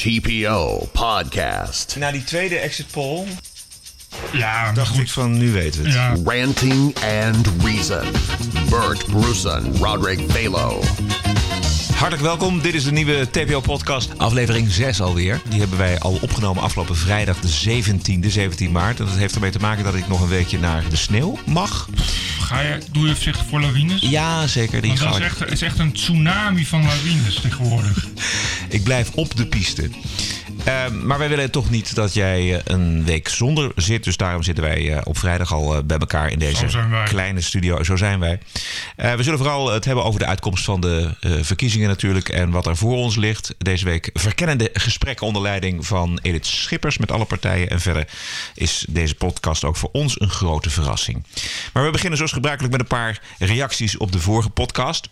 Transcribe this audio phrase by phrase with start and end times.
[0.00, 1.96] TPO Podcast.
[1.98, 3.26] Na die tweede exit poll
[4.32, 5.00] Ja, dacht goed.
[5.00, 5.92] ik van nu weet het.
[5.92, 8.04] Ja, Ranting and Reason.
[8.70, 10.82] Bert Bruson, Roderick Balo.
[11.94, 12.60] Hartelijk welkom.
[12.60, 14.18] Dit is de nieuwe TPO-podcast.
[14.18, 15.40] Aflevering 6 alweer.
[15.48, 19.00] Die hebben wij al opgenomen afgelopen vrijdag de 17e, 17 maart.
[19.00, 21.88] En dat heeft ermee te maken dat ik nog een weekje naar de sneeuw mag.
[22.50, 24.00] Ga je, doe je zich voor lawines?
[24.00, 24.82] Ja, zeker.
[24.82, 28.06] Die dat is echt, het is echt een tsunami van lawines tegenwoordig.
[28.68, 29.90] Ik blijf op de piste.
[30.64, 34.04] Ehm, maar wij willen toch niet dat jij eh, een week zonder zit.
[34.04, 36.66] Dus daarom zitten wij eh, op vrijdag al eh, bij elkaar in deze
[37.04, 37.82] kleine studio.
[37.82, 38.38] Zo zijn wij.
[38.96, 42.28] We zullen vooral het hebben over de uitkomst van de verkiezingen natuurlijk.
[42.28, 43.54] En wat er voor ons ligt.
[43.58, 47.70] Deze week verkennende gesprekken onder leiding van Edith Schippers met alle partijen.
[47.70, 48.08] En verder
[48.54, 51.24] is deze podcast ook voor ons een grote verrassing.
[51.72, 55.08] Maar we beginnen zoals gebruikelijk met een paar reacties op de vorige podcast.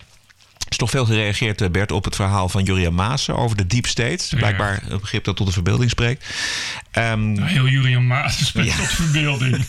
[0.69, 3.67] Er is toch veel gereageerd, eh, Bert, op het verhaal van Julia Maassen over de
[3.67, 4.35] deep state.
[4.35, 6.25] Blijkbaar een begrip dat tot de verbeelding spreekt.
[6.91, 9.65] Ehm, Nou, Heel Julian Maas spreekt tot verbeelding.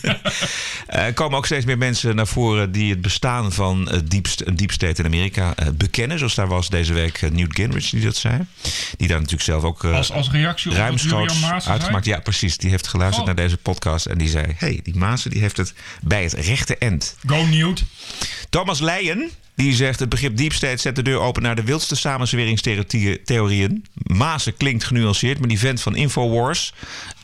[0.87, 4.71] Er komen ook steeds meer mensen naar voren die het bestaan van eh, een deep
[4.71, 6.17] state in Amerika eh, bekennen.
[6.17, 8.39] Zoals daar was deze week eh, Newt Gingrich die dat zei.
[8.97, 12.05] Die daar natuurlijk zelf ook Als, als reactie ruimschoots Maas uitgemaakt.
[12.05, 12.57] Ja, precies.
[12.57, 13.25] Die heeft geluisterd Oh.
[13.35, 14.45] naar deze podcast en die zei...
[14.57, 17.15] hey, die Maassen die heeft het bij het rechte end.
[17.25, 17.83] Go Newt.
[18.49, 19.99] Thomas Leijen, die zegt...
[19.99, 23.85] het begrip deep state zet de deur open naar de wildste samenzweringstheorieën.
[23.93, 26.73] Maassen klinkt genuanceerd, maar die vent van Infowars...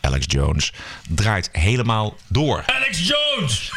[0.07, 0.73] Alex Jones,
[1.07, 2.63] draait helemaal door.
[2.65, 3.71] Alex Jones!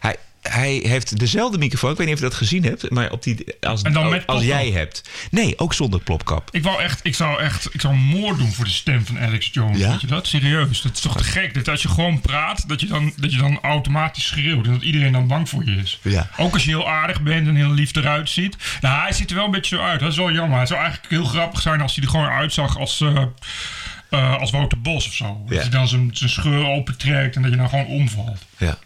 [0.00, 1.90] Hij, hij heeft dezelfde microfoon.
[1.90, 4.26] Ik weet niet of je dat gezien hebt, maar op die, als, En dan met
[4.26, 5.02] als jij hebt.
[5.30, 6.48] Nee, ook zonder plopkap.
[6.52, 9.48] Ik wou echt, ik zou echt, ik zou moord doen voor de stem van Alex
[9.52, 9.78] Jones.
[9.78, 9.90] Ja?
[9.90, 10.26] Weet je dat?
[10.26, 10.82] Serieus.
[10.82, 11.54] Dat is toch te gek?
[11.54, 14.66] Dat als je gewoon praat, dat je dan, dat je dan automatisch schreeuwt.
[14.66, 15.98] En dat iedereen dan bang voor je is.
[16.02, 16.30] Ja.
[16.36, 18.56] Ook als je heel aardig bent en heel lief eruit ziet.
[18.80, 20.00] Nou, hij ziet er wel een beetje zo uit.
[20.00, 20.58] Dat is wel jammer.
[20.58, 23.00] Het zou eigenlijk heel grappig zijn als hij er gewoon uitzag als...
[23.00, 23.22] eh
[24.10, 25.44] eh, als Wouter Bos of zo.
[25.48, 28.44] Dat hij dan zijn, zijn scheur opentrekt en dat je dan gewoon omvalt.
[28.56, 28.78] Ja.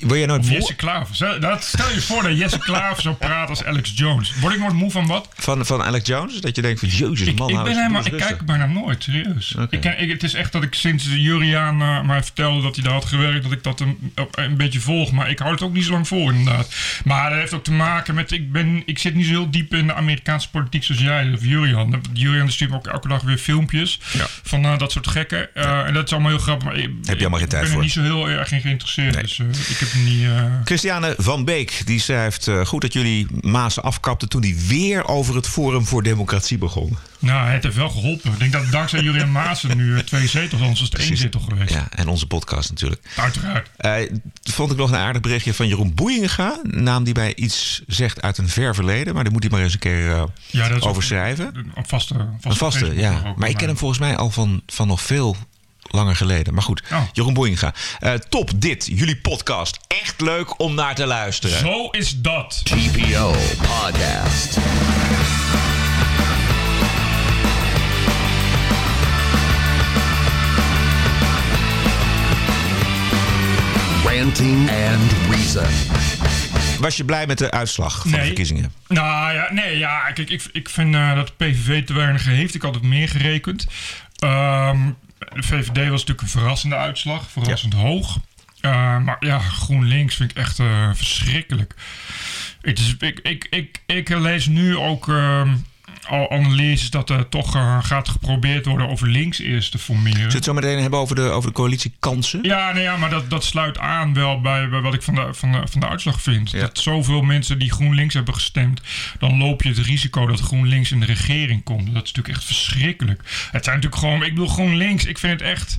[0.00, 1.14] Word je nooit moe Jesse Klaver.
[1.14, 4.32] Stel, dat, stel je voor dat Jesse Klaver zou praten als Alex Jones.
[4.40, 5.28] Word ik nooit moe van wat?
[5.36, 6.40] van, van Alex Jones?
[6.40, 8.66] Dat je denkt van, jezus Ik, man, ik, hou ben eens- helemaal, ik kijk bijna
[8.66, 9.54] nooit, serieus.
[9.70, 12.92] Ik ik, het is echt dat ik sinds Juriaan eh, mij vertelde dat hij daar
[12.92, 15.12] had gewerkt, dat ik dat een, een beetje volg.
[15.12, 16.74] Maar ik hou het ook niet zo lang vol, inderdaad.
[17.04, 19.74] Maar dat heeft ook te maken met, ik, ben, ik zit niet zo heel diep
[19.74, 22.00] in de Amerikaanse politiek zoals jij of Juriaan.
[22.12, 24.26] Juriaan stuurt me ook elke dag weer filmpjes Ja.
[24.42, 25.54] van eh, dat soort gekken.
[25.54, 26.64] Eh, En dat is allemaal heel grappig.
[26.68, 27.78] Maar ik, Heb je allemaal geen tijd ik ben voor?
[27.78, 29.14] er niet zo heel erg in geïnteresseerd.
[29.14, 29.22] Nee.
[29.22, 29.40] Dus
[29.72, 30.22] ik heb niet...
[30.24, 32.48] eh, Christiane van Beek, die schrijft...
[32.48, 36.96] eh, goed dat jullie Maas afkapten toen hij weer over het Forum voor Democratie begon.
[37.18, 38.32] nou, het heeft wel geholpen.
[38.32, 41.40] Ik denk dat dankzij Juriaan Maassen nu eh, twee zetels, anders was het één zetel
[41.40, 41.74] geweest.
[41.74, 43.00] Ja, en onze podcast natuurlijk.
[43.16, 43.68] Uiteraard.
[44.42, 46.60] Vond ik nog een aardig berichtje van Jeroen Boeienga.
[46.62, 49.14] Naam die bij iets zegt uit een ver verleden.
[49.14, 51.46] Maar daar moet hij maar eens een keer eh, Ja, dat is over schrijven.
[51.54, 53.34] Een vaste, vaste, Een vaste, Facebook ja.
[53.36, 55.36] Maar ik ken hem volgens mij al van, van nog veel
[55.82, 56.54] langer geleden.
[56.54, 57.02] Maar goed, Oh.
[57.12, 57.74] Jeroen Boeienga.
[57.98, 59.78] Eh, top dit, jullie podcast.
[60.02, 61.58] Echt leuk om naar te luisteren.
[61.58, 62.60] Zo is dat.
[62.64, 64.58] TPO Podcast.
[74.04, 75.66] Ranting and Reason.
[76.80, 78.72] Was je blij met de uitslag van de verkiezingen?
[78.88, 82.54] Nou ja, nee, ja, kijk, ik, ik vind eh, dat de PVV te weinig heeft.
[82.54, 83.66] Ik had het meer gerekend.
[84.18, 84.78] Ehm,
[85.28, 88.18] VVD was natuurlijk een verrassende uitslag, verrassend hoog.
[88.60, 91.74] Eh, maar ja, GroenLinks vind ik echt eh, verschrikkelijk.
[92.60, 95.54] Het is, ik, ik, ik, ik lees nu ook ehm,
[96.08, 100.12] al analyses dat er toch eh, gaat geprobeerd worden over links eerst te formeren.
[100.12, 102.42] Zullen we het zo meteen hebben over de, over de coalitiekansen?
[102.42, 105.28] Ja, nee, ja, maar dat, dat sluit aan wel bij, bij wat ik van de,
[105.30, 106.50] van, de, van de uitslag vind.
[106.50, 106.60] Ja.
[106.60, 108.80] Dat zoveel mensen die GroenLinks hebben gestemd,
[109.18, 111.86] dan loop je het risico dat GroenLinks in de regering komt.
[111.86, 113.20] Dat is natuurlijk echt verschrikkelijk.
[113.50, 115.78] Het zijn natuurlijk gewoon, ik bedoel GroenLinks, ik vind het echt.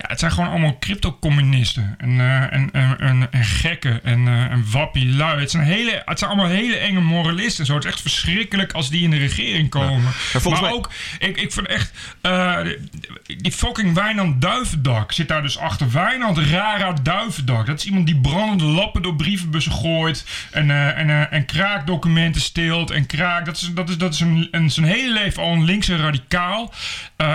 [0.00, 4.42] Ja, het zijn gewoon allemaal crypto-communisten en, eh, en, en, en, en gekken en, eh
[4.50, 5.40] en wappie lui.
[5.40, 7.66] Het zijn, hele, het zijn allemaal hele enge moralisten.
[7.66, 7.74] Zo.
[7.74, 10.02] Het is echt verschrikkelijk als die in de regering komen.
[10.02, 12.58] maar mij- ook, ik, ik vind echt, eh,
[13.38, 15.90] die fucking Wijnand Duivendak zit daar dus achter.
[15.90, 17.66] Wijnand Rara Duivendak.
[17.66, 20.24] Dat is iemand die brandende lappen door brievenbussen gooit.
[20.50, 22.90] En, eh, en, en kraakdocumenten steelt.
[22.90, 25.64] En kraak, dat is, dat is, dat is een, een, zijn hele leven al een
[25.64, 26.72] linkse radicaal.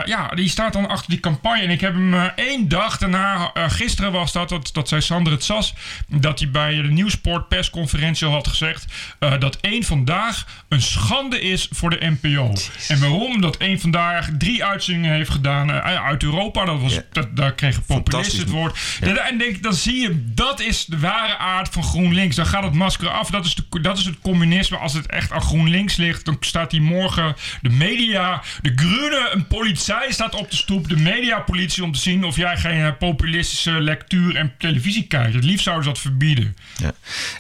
[0.06, 1.62] Ja, die staat dan achter die campagne.
[1.62, 2.26] En ik heb hem eh,
[2.56, 5.74] één dag daarna, eh, gisteren was dat, dat, dat zei Sander het Sas,
[6.08, 8.86] dat hij bij de Nieuwsport persconferentie al had gezegd
[9.20, 12.54] eh, dat één vandaag een schande is voor de NPO.
[12.88, 13.42] En waarom?
[13.42, 16.66] Dat één vandaag drie uitzendingen heeft gedaan eh, uit Europa.
[16.66, 17.02] Dat was, Ja.
[17.12, 18.78] dat, daar kregen populisten het woord.
[19.02, 19.18] Ja.
[19.18, 22.36] En denk, dan zie je, dat is de ware aard van GroenLinks.
[22.36, 23.30] Dan gaat het masker af.
[23.30, 24.78] Dat is, de, dat is het communisme.
[24.78, 29.48] Als het echt aan GroenLinks ligt, dan staat hier morgen de media, de groene, een
[29.48, 33.72] politie staat op de stoep, de mediapolitie om te zien of jij geen eh, populistische
[33.72, 35.34] lectuur en televisie kijkt.
[35.34, 36.56] Het liefst zouden ze dat verbieden.
[36.78, 36.92] Ja.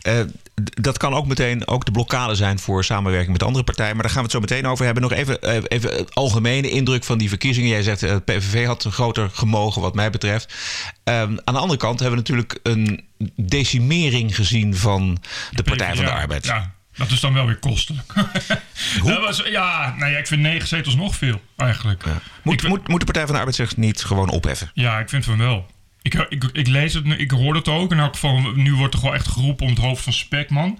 [0.01, 0.19] Eh,
[0.55, 3.93] dat kan ook meteen ook de blokkade zijn voor samenwerking met andere partijen.
[3.93, 5.03] Maar daar gaan we het zo meteen over hebben.
[5.03, 7.69] Nog even, eh, even het algemene indruk van die verkiezingen.
[7.69, 10.53] Jij zegt, het PVV had een groter gemogen wat mij betreft.
[11.03, 13.03] Ehm, aan de andere kant hebben we natuurlijk een
[13.35, 15.17] decimering gezien van
[15.51, 16.45] de Partij van de Arbeid.
[16.45, 18.13] Ja, dat is dan wel weer kostelijk.
[19.03, 22.03] dat was, ja, nou ja, ik vind negen zetels nog veel, eigenlijk.
[22.41, 24.71] Moet, vind- moet, moet de Partij van de Arbeid zich niet gewoon opheffen?
[24.73, 25.73] Ja, ik vind van wel.
[26.01, 27.91] Ik, ik, ik lees het, nu- ik hoor het ook.
[27.91, 30.79] In elk geval, nu wordt er gewoon echt geroepen om het hoofd van Spekman.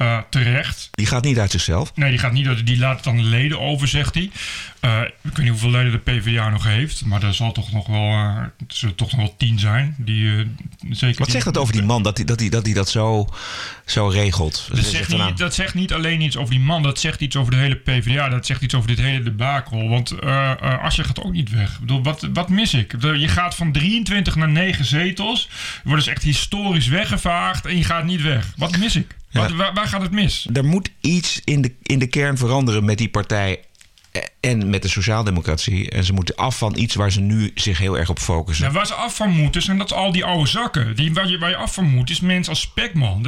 [0.00, 0.88] Eh, terecht.
[0.90, 1.92] Die gaat niet uit zichzelf.
[1.94, 4.30] Nee, die gaat niet, uit- die laat het aan de leden over, zegt hij.
[4.80, 7.86] Eh, ik weet niet hoeveel leden de PvdA nog heeft, maar er zal toch nog
[7.86, 8.34] wel,
[8.68, 9.94] zullen toch nog wel tien zijn.
[9.98, 10.46] Die,
[10.90, 12.88] zeker Wat die- zegt dat over die man dat hij dat, die, dat, die dat
[12.88, 13.28] zo,
[13.86, 14.66] zo regelt?
[14.68, 17.36] Dat Ze zegt, niet, dat zegt niet alleen iets over die man, dat zegt iets
[17.36, 18.28] over de hele PvdA.
[18.28, 19.88] Dat zegt iets over dit hele debakel.
[19.88, 20.52] Want eh,
[20.82, 21.72] Asscher gaat ook niet weg.
[21.72, 22.94] Ik bedoel, wat, wat mis ik?
[23.00, 25.48] Je gaat van 23 naar 9 zetels.
[25.82, 28.52] Je wordt dus echt historisch weggevaagd en je gaat niet weg.
[28.56, 29.18] Wat mis ik?
[29.32, 30.48] Wat, waar, waar gaat het mis?
[30.52, 33.64] er moet iets in de, in de kern veranderen met die partij
[34.40, 35.90] en met de sociaaldemocratie.
[35.90, 38.66] En ze moeten af van iets waar ze nu zich heel erg op focussen.
[38.66, 40.96] Ja, waar ze af van moeten, zijn dat al die oude zakken.
[40.96, 43.26] Die, waar, je, waar je af van moet, is mensen als Spekman.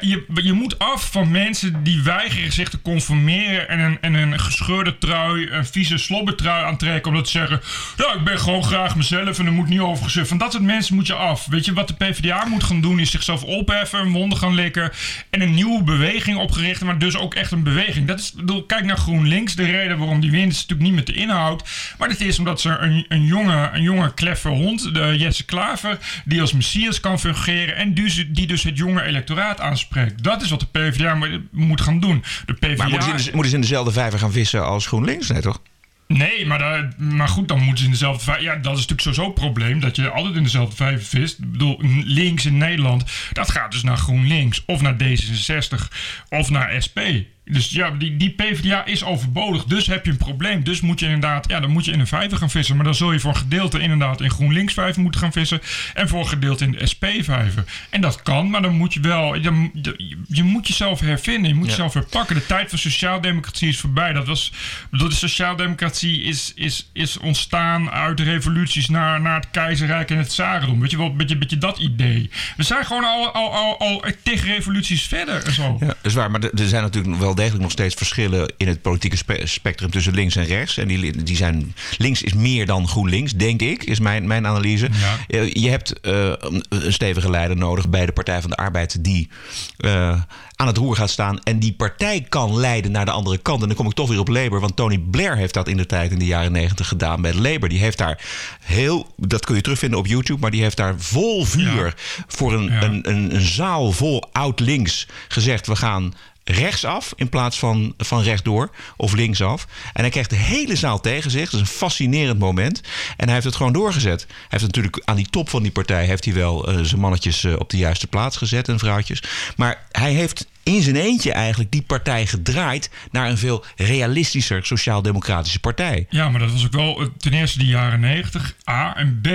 [0.00, 3.68] Je, je, moet af van mensen die weigeren zich te conformeren...
[3.68, 7.10] en een, en een gescheurde trui, een vieze slobbertrui aantrekken...
[7.10, 7.60] omdat ze zeggen,
[7.96, 9.38] nou, ik ben gewoon graag mezelf...
[9.38, 10.28] en er moet niet over gezegd.
[10.28, 11.46] Van dat soort mensen moet je af.
[11.46, 13.00] Weet je, wat de PvdA moet gaan doen...
[13.00, 14.92] is zichzelf opheffen, een wonden gaan likken...
[15.30, 16.84] en een nieuwe beweging opgericht...
[16.84, 18.06] maar dus ook echt een beweging.
[18.06, 19.54] Dat is, bedoel, kijk naar GroenLinks.
[19.54, 21.68] De reden waarom die wint is natuurlijk niet met de inhoud...
[21.98, 25.98] maar het is omdat ze een, een jonge, een jonge kleffe hond, de Jesse Klaver...
[26.24, 27.76] die als messias kan fungeren...
[27.76, 30.22] en dus, die dus het jonge electoraat aanspreekt.
[30.22, 32.24] Dat is wat de PvdA mo- moet gaan doen.
[32.46, 32.76] De PvdA...
[32.76, 35.28] maar moeten ze, in de, moeten ze in dezelfde vijver gaan vissen als GroenLinks?
[35.28, 35.60] Nee, toch?
[36.06, 38.44] Nee, maar, daar, maar goed, dan moeten ze in dezelfde vijver...
[38.44, 41.38] Ja, dat is natuurlijk sowieso een probleem, dat je altijd in dezelfde vijver vist.
[41.38, 44.62] Ik bedoel, links in Nederland, dat gaat dus naar GroenLinks...
[44.66, 45.88] of naar D66
[46.28, 46.98] of naar SP.
[47.44, 50.64] Dus ja, die, die PvdA is overbodig, dus heb je een probleem.
[50.64, 52.76] Dus moet je inderdaad, ja, dan moet je in een vijver gaan vissen.
[52.76, 55.60] Maar dan zul je voor een gedeelte inderdaad in GroenLinks vijver moeten gaan vissen...
[55.94, 57.64] en voor een gedeelte in de SP vijver.
[57.90, 59.42] En dat kan, maar dan moet je wel...
[59.42, 62.34] Dan, je, je moet jezelf hervinden, je moet jezelf herpakken.
[62.34, 64.12] De tijd van sociaaldemocratie is voorbij.
[64.12, 64.52] Dat was,
[64.90, 70.28] de sociaaldemocratie is, is, is ontstaan uit de revoluties naar, naar het keizerrijk en het
[70.28, 70.80] tsarendom.
[70.80, 72.30] Weet je wel, een beetje, beetje dat idee.
[72.56, 75.76] We zijn gewoon al, al, al, al tegen revoluties verder en zo.
[75.80, 76.30] Ja, dat is waar.
[76.30, 79.90] Maar er er zijn natuurlijk wel degelijk nog steeds verschillen in het politieke spe- spectrum
[79.90, 80.76] tussen links en rechts.
[80.78, 84.88] En die, die zijn, links is meer dan GroenLinks, denk ik, is mijn, mijn analyse.
[84.92, 85.16] Ja.
[85.28, 86.32] Eh, Je hebt eh,
[86.68, 89.28] een stevige leider nodig bij de Partij van de Arbeid die
[89.76, 90.20] eh,
[90.56, 93.60] aan het roer gaat staan en die partij kan leiden naar de andere kant.
[93.62, 95.86] En dan kom ik toch weer op Labour, want Tony Blair heeft dat in de
[95.86, 97.68] tijd in de jaren negentig gedaan met Labour.
[97.68, 98.20] Die heeft daar
[98.60, 101.92] heel, dat kun je terugvinden op YouTube, maar die heeft daar vol vuur Ja.
[102.26, 102.82] voor een, Ja.
[102.82, 108.70] een, een, een zaal vol oud-links gezegd: we gaan rechtsaf in plaats van, van rechtdoor
[108.96, 109.66] of linksaf.
[109.92, 111.50] En hij krijgt de hele zaal tegen zich.
[111.50, 112.80] Dat is een fascinerend moment.
[113.16, 114.26] En hij heeft het gewoon doorgezet.
[114.28, 117.44] Hij heeft natuurlijk aan die top van die partij heeft hij wel eh, zijn mannetjes
[117.44, 119.22] eh, op de juiste plaats gezet en vrouwtjes.
[119.56, 125.60] Maar hij heeft in zijn eentje eigenlijk die partij gedraaid naar een veel realistischer sociaal-democratische
[125.60, 126.06] partij.
[126.08, 128.96] Ja, maar dat was ook wel eh, ten eerste de jaren 90, A.
[128.96, 129.28] En B,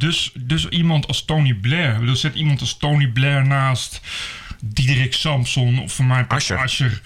[0.00, 1.92] dus, dus iemand als Tony Blair.
[1.92, 4.00] Ik bedoel, zet iemand als Tony Blair naast
[4.72, 6.56] Diederik Samson of voor mij Asscher.
[6.56, 7.00] Asscher.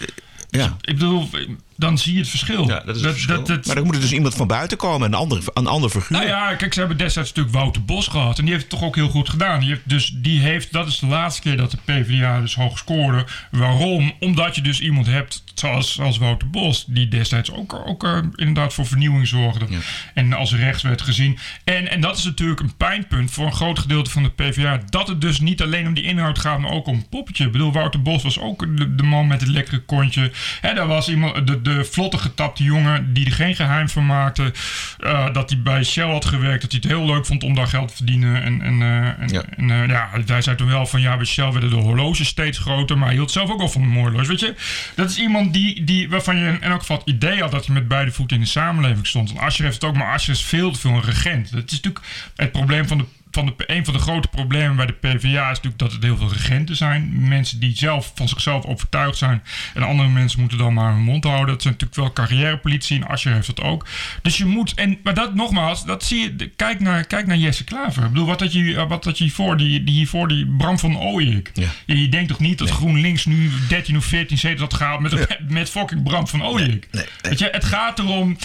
[0.51, 0.77] Ja.
[0.81, 1.29] Ik bedoel,
[1.79, 2.69] dan zie je het verschil.
[2.69, 3.45] Ja, dat is het verschil.
[3.45, 6.19] dat- maar dan moet er dus iemand van buiten komen, een ander, een ander figuur.
[6.19, 8.39] Nou ja, kijk, ze hebben destijds natuurlijk Wouter Bos gehad.
[8.39, 9.61] En die heeft het toch ook heel goed gedaan.
[9.61, 12.79] Die heeft, dus die heeft, dat is de laatste keer dat de PvdA dus hoog
[12.79, 13.27] scoorde.
[13.51, 14.13] Waarom?
[14.21, 16.85] Omdat je dus iemand hebt zoals, zoals Wouter Bos.
[16.89, 19.67] Die destijds ook, ook eh, inderdaad voor vernieuwing zorgde.
[20.15, 21.39] En als rechts werd gezien.
[21.65, 24.81] En, en dat is natuurlijk een pijnpunt voor een groot gedeelte van de PvdA.
[24.91, 27.45] Dat het dus niet alleen om die inhoud gaat, maar ook om poppetje.
[27.47, 30.31] Ik bedoel, Wouter Bos was ook de, de man met het lekkere kontje.
[30.61, 34.53] Hè, daar was iemand, de, de vlotte getapte jongen die er geen geheim van maakte.
[34.99, 36.63] Eh, dat hij bij Shell had gewerkt.
[36.63, 38.43] Dat hij het heel leuk vond om daar geld te verdienen.
[38.43, 39.43] En, en, eh, en, Ja.
[39.57, 42.59] en eh, ja, hij zei toen wel van ja, bij Shell werden de horloges steeds
[42.59, 42.99] groter.
[42.99, 44.27] Maar hij hield zelf ook wel van een horloge.
[44.29, 44.55] Weet je,
[44.95, 47.75] dat is iemand die, die, waarvan je in elk geval het idee had dat hij
[47.75, 49.31] met beide voeten in de samenleving stond.
[49.31, 51.53] En Asscher heeft het ook, maar Asscher is veel te veel een regent.
[51.53, 52.05] Dat is natuurlijk
[52.37, 53.05] het probleem van de
[53.39, 56.17] van de, een van de grote problemen bij de PvdA is natuurlijk dat het heel
[56.17, 57.29] veel regenten zijn.
[57.29, 59.43] Mensen die zelf van zichzelf overtuigd zijn.
[59.75, 61.47] En andere mensen moeten dan maar hun mond houden.
[61.47, 62.97] Dat zijn natuurlijk wel carrièrepolitie.
[62.97, 63.87] En Asscher heeft dat ook.
[64.23, 64.75] Dus je moet.
[64.75, 66.51] En, maar dat nogmaals, dat zie je.
[66.57, 68.03] Kijk naar, kijk naar Jesse Klaver.
[68.03, 70.99] Ik bedoel, wat dat je, wat dat je hiervoor, die, die hiervoor, die Bram van
[70.99, 71.51] Ooyek.
[71.55, 71.69] Ja.
[71.87, 75.39] Je, je denkt toch niet dat GroenLinks nu 13 of 14 zetels had gehaald met,
[75.49, 76.69] met fucking Bram van Ooyek?
[76.69, 77.05] nee, nee.
[77.23, 78.37] Weet je, het gaat erom.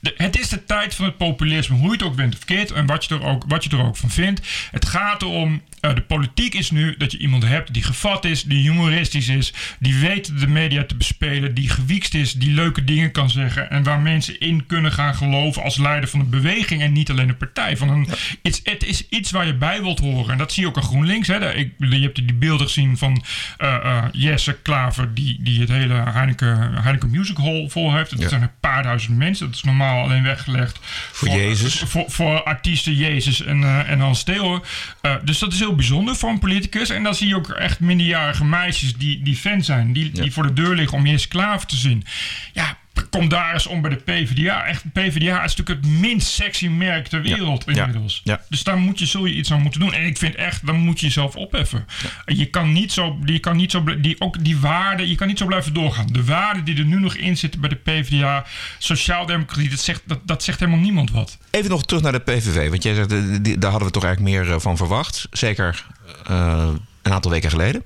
[0.00, 2.70] De- Het is de tijd van het populisme, hoe je het ook bent of keert
[2.70, 4.40] en wat je er ook, wat je er ook van vindt.
[4.70, 8.42] Het gaat erom, eh, de politiek is nu dat je iemand hebt die gevat is,
[8.42, 13.10] die humoristisch is, die weet de media te bespelen, die gewiekst is, die leuke dingen
[13.12, 16.92] kan zeggen en waar mensen in kunnen gaan geloven als leider van een beweging en
[16.92, 17.76] niet alleen een partij.
[17.76, 18.08] Van een,
[18.42, 20.82] iets, het is iets waar je bij wilt horen en dat zie je ook aan
[20.82, 21.28] GroenLinks.
[21.28, 21.54] Hè.
[21.54, 23.24] Ik, je hebt die beelden gezien van
[23.58, 28.10] eh, Jesse Klaver die, die het hele Heineken, Heineken Music Hall vol heeft.
[28.10, 28.28] Dat Ja.
[28.28, 29.46] zijn een paar duizend mensen.
[29.46, 30.78] Dat is normaal alleen weggelegd
[31.12, 31.82] Voor Jezus.
[31.86, 34.64] Voor, voor artiesten Jezus en, eh en Hans Theo.
[35.00, 36.90] Eh, dus dat is heel bijzonder voor een politicus.
[36.90, 39.92] En dan zie je ook echt minderjarige meisjes die, die fan zijn.
[39.92, 42.04] Die, die voor de deur liggen om Jesse Klaver te zien.
[42.52, 42.78] Ja,
[43.10, 44.64] kom daar eens om bij de PvdA.
[44.66, 47.72] Echt, PvdA is natuurlijk het minst sexy merk ter wereld Ja.
[47.84, 48.20] inmiddels.
[48.24, 48.40] Ja.
[48.48, 49.92] Dus daar moet je, zul je iets aan moeten doen.
[49.92, 51.86] En ik vind echt, dan moet je jezelf opheffen.
[52.26, 55.38] Je kan niet zo, je kan niet zo, die, ook die waarden, je kan niet
[55.38, 56.06] zo blijven doorgaan.
[56.06, 58.44] De waarden die er nu nog in zitten bij de PvdA,
[58.78, 61.38] sociaaldemocratie, dat zegt, dat, dat zegt helemaal niemand wat.
[61.50, 62.68] Even nog terug naar de PVV.
[62.70, 63.18] Want jij zegt, eh,
[63.58, 65.26] daar hadden we toch eigenlijk meer eh, van verwacht.
[65.30, 65.84] Zeker
[66.26, 66.68] eh,
[67.02, 67.84] een aantal weken geleden.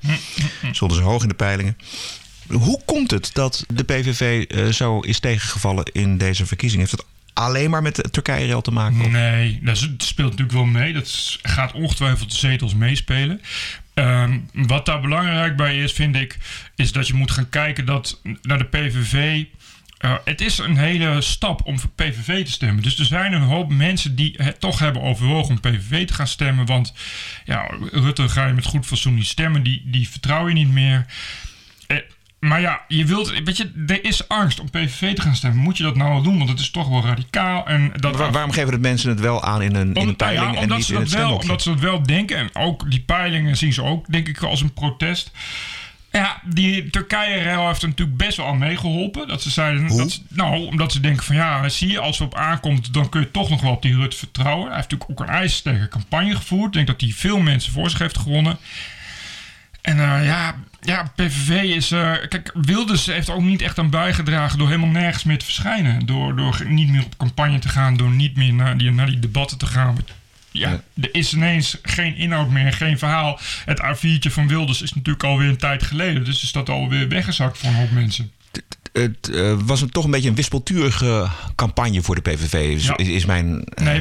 [0.73, 1.77] Stonden ze hoog in de peilingen.
[2.53, 6.81] Hoe komt het dat de PVV eh, zo is tegengevallen in deze verkiezing?
[6.81, 9.11] Heeft het alleen maar met de Turkije-rel te maken?
[9.11, 10.93] Nee, dat speelt natuurlijk wel mee.
[10.93, 13.41] Dat gaat ongetwijfeld de zetels meespelen.
[13.95, 16.39] Ehm, wat daar belangrijk bij is, vind ik,
[16.77, 19.45] is dat je moet gaan kijken dat naar de PVV.
[19.99, 22.83] eh, het is een hele stap om voor PVV te stemmen.
[22.83, 26.27] Dus er zijn een hoop mensen die het toch hebben overwogen om PVV te gaan
[26.27, 26.67] stemmen.
[26.67, 26.93] Want
[27.45, 29.63] ja, Rutte ga je met goed fatsoen niet stemmen.
[29.63, 31.07] Die, die vertrouw je niet meer.
[32.43, 35.63] Maar ja, je wilt, weet je, er is angst om PVV te gaan stemmen.
[35.63, 36.37] Moet je dat nou wel doen?
[36.39, 37.67] Want het is toch wel radicaal.
[37.67, 40.17] En dat Waar- waarom geven de mensen het wel aan in een, in een om-
[40.17, 41.49] peiling ja, en omdat niet ze in dat het wel, stemhokje?
[41.49, 42.37] Omdat ze dat wel denken.
[42.37, 45.31] En ook die peilingen zien ze ook, denk ik, als een protest.
[46.13, 49.29] Ja, die Turkije-rel heeft er natuurlijk best wel aan meegeholpen.
[49.29, 52.25] Dat ze zeiden, dat ze- nou, omdat ze denken van ja, zie je, als er
[52.25, 54.67] op aankomt, dan kun je toch nog wel op die Rutte vertrouwen.
[54.67, 56.67] Hij heeft natuurlijk ook een ijzersterke campagne gevoerd.
[56.67, 58.57] Ik denk dat hij veel mensen voor zich heeft gewonnen.
[59.83, 61.91] En eh, ja, ja, PVV is.
[61.91, 66.07] eh, kijk, Wilders heeft ook niet echt aan bijgedragen door helemaal nergens meer te verschijnen.
[66.07, 69.19] Door, door niet meer op campagne te gaan, door niet meer naar die, naar die
[69.19, 69.97] debatten te gaan.
[70.51, 70.83] Ja, Ja.
[71.03, 73.39] er is ineens geen inhoud meer, geen verhaal.
[73.65, 76.25] Het A4'tje van Wilders is natuurlijk alweer een tijd geleden.
[76.25, 78.31] Dus is dat alweer weggezakt voor een hoop mensen.
[78.93, 82.97] Het eh, was een, toch een beetje een wispelturige campagne voor de PVV, is, Ja.
[82.97, 84.01] is, is mijn, eh, Nee,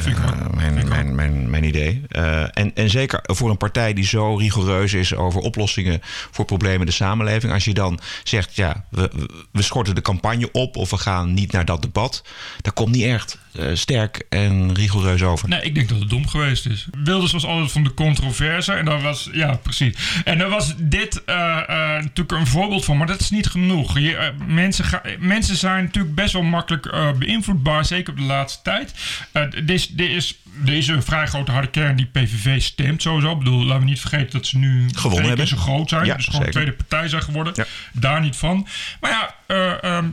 [0.56, 2.02] mijn, mijn, mijn, mijn idee.
[2.08, 6.00] Eh, en, en zeker voor een partij die zo rigoureus is over oplossingen
[6.32, 7.54] voor problemen in de samenleving.
[7.54, 9.12] Als je dan zegt, ja, we,
[9.52, 12.24] we- schorten de campagne op of we gaan niet naar dat debat.
[12.62, 13.38] Dat komt niet echt
[13.74, 15.50] sterk en rigoureus over.
[15.50, 16.88] Nee, ik denk dat het dom geweest is.
[17.04, 18.74] Wilders was altijd van de controverse.
[18.74, 19.96] En daar was, ja, precies.
[20.24, 21.36] En daar was dit eh,
[21.68, 22.98] eh, natuurlijk een voorbeeld van.
[22.98, 23.98] Maar dat is niet genoeg.
[23.98, 27.86] Eh, mensen, ga- mensen zijn natuurlijk best wel makkelijk eh, beïnvloedbaar.
[27.86, 28.94] Zeker op de laatste tijd.
[29.32, 33.32] Eh, er is, er is deze vrij grote harde kern die PVV stemt sowieso.
[33.32, 35.48] Ik bedoel, laten we niet vergeten dat ze nu keer hebben.
[35.48, 36.06] zo groot zijn.
[36.06, 36.52] Ja, dus gewoon zeker.
[36.54, 37.54] tweede partij zijn geworden.
[37.56, 37.66] Ja.
[37.94, 38.68] Daar niet van.
[39.02, 40.06] Maar ja, eh, ehm,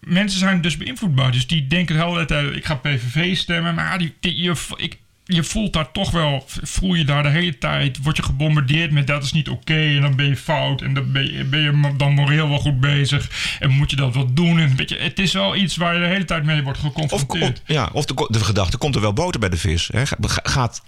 [0.00, 1.32] mensen zijn dus beïnvloedbaar.
[1.32, 3.74] Dus die denken de hele tijd, ik ga PVV stemmen.
[3.74, 4.96] Maar die, die- je, ik,
[5.34, 9.06] je voelt daar toch wel, voel je daar de hele tijd, word je gebombardeerd met
[9.06, 11.94] dat is niet oké en dan ben je fout en dan ben je, ben je
[11.96, 14.58] dan moreel wel goed bezig en moet je dat wel doen.
[14.58, 17.60] En weet je, het is wel iets waar je de hele tijd mee wordt geconfronteerd.
[17.62, 19.88] of, ja, of de, de gedachte, komt er wel boter bij de vis?
[19.92, 20.06] Hè?
[20.06, 20.82] Ga- Gaat,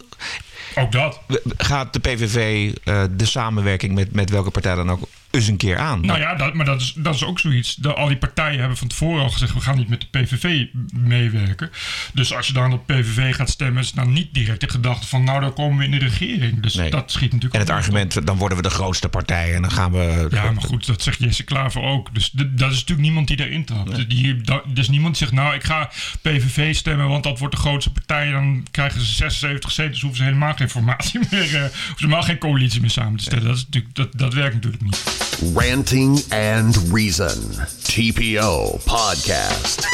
[0.75, 1.21] Ook dat.
[1.57, 5.79] gaat de PVV eh, de samenwerking met, met welke partij dan ook eens een keer
[5.79, 6.01] aan?
[6.07, 7.75] Nou ja, dat, maar dat is, dat is ook zoiets.
[7.75, 9.55] De, al die partijen hebben van tevoren al gezegd...
[9.55, 11.71] we gaan niet met de PVV meewerken.
[12.13, 13.83] Dus als je dan op PVV gaat stemmen...
[13.83, 15.25] is dan niet direct de gedachte van...
[15.25, 16.61] nou, dan komen we in de regering.
[16.63, 16.91] Dus Nee.
[16.91, 17.77] dat schiet natuurlijk En het op.
[17.77, 20.27] argument, dan worden we de grootste partij en dan gaan we...
[20.31, 22.15] Ja, maar goed, dat zegt Jesse Klaver ook.
[22.15, 24.09] Dus dat is natuurlijk niemand die daarin trapt.
[24.11, 25.91] Die, da- dus niemand zegt, nou, ik ga
[26.23, 27.09] PVV stemmen...
[27.09, 28.31] want dat wordt de grootste partij.
[28.31, 30.01] Dan krijgen ze 76 zetels.
[30.01, 31.41] hoeven ze helemaal geen formatie meer...
[31.55, 33.45] eh, hoeven ze helemaal geen coalitie meer samen te stellen.
[33.45, 35.22] Dat, is natuurlijk, dat, dat werkt natuurlijk niet.
[35.55, 37.41] Ranting and Reason.
[37.83, 39.89] TPO Podcast.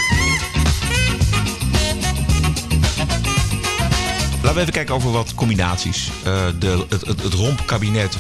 [4.43, 6.11] Laten we even kijken over wat combinaties.
[6.25, 8.17] Eh, de, het, het, het rompkabinet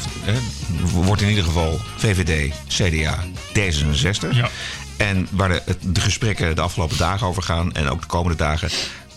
[0.93, 3.25] wordt in ieder geval VVD, CDA,
[3.59, 4.37] D66.
[4.37, 4.49] Ja.
[4.97, 5.63] En waar de,
[5.93, 8.71] de gesprekken de afgelopen dagen over gaan en ook de komende dagen...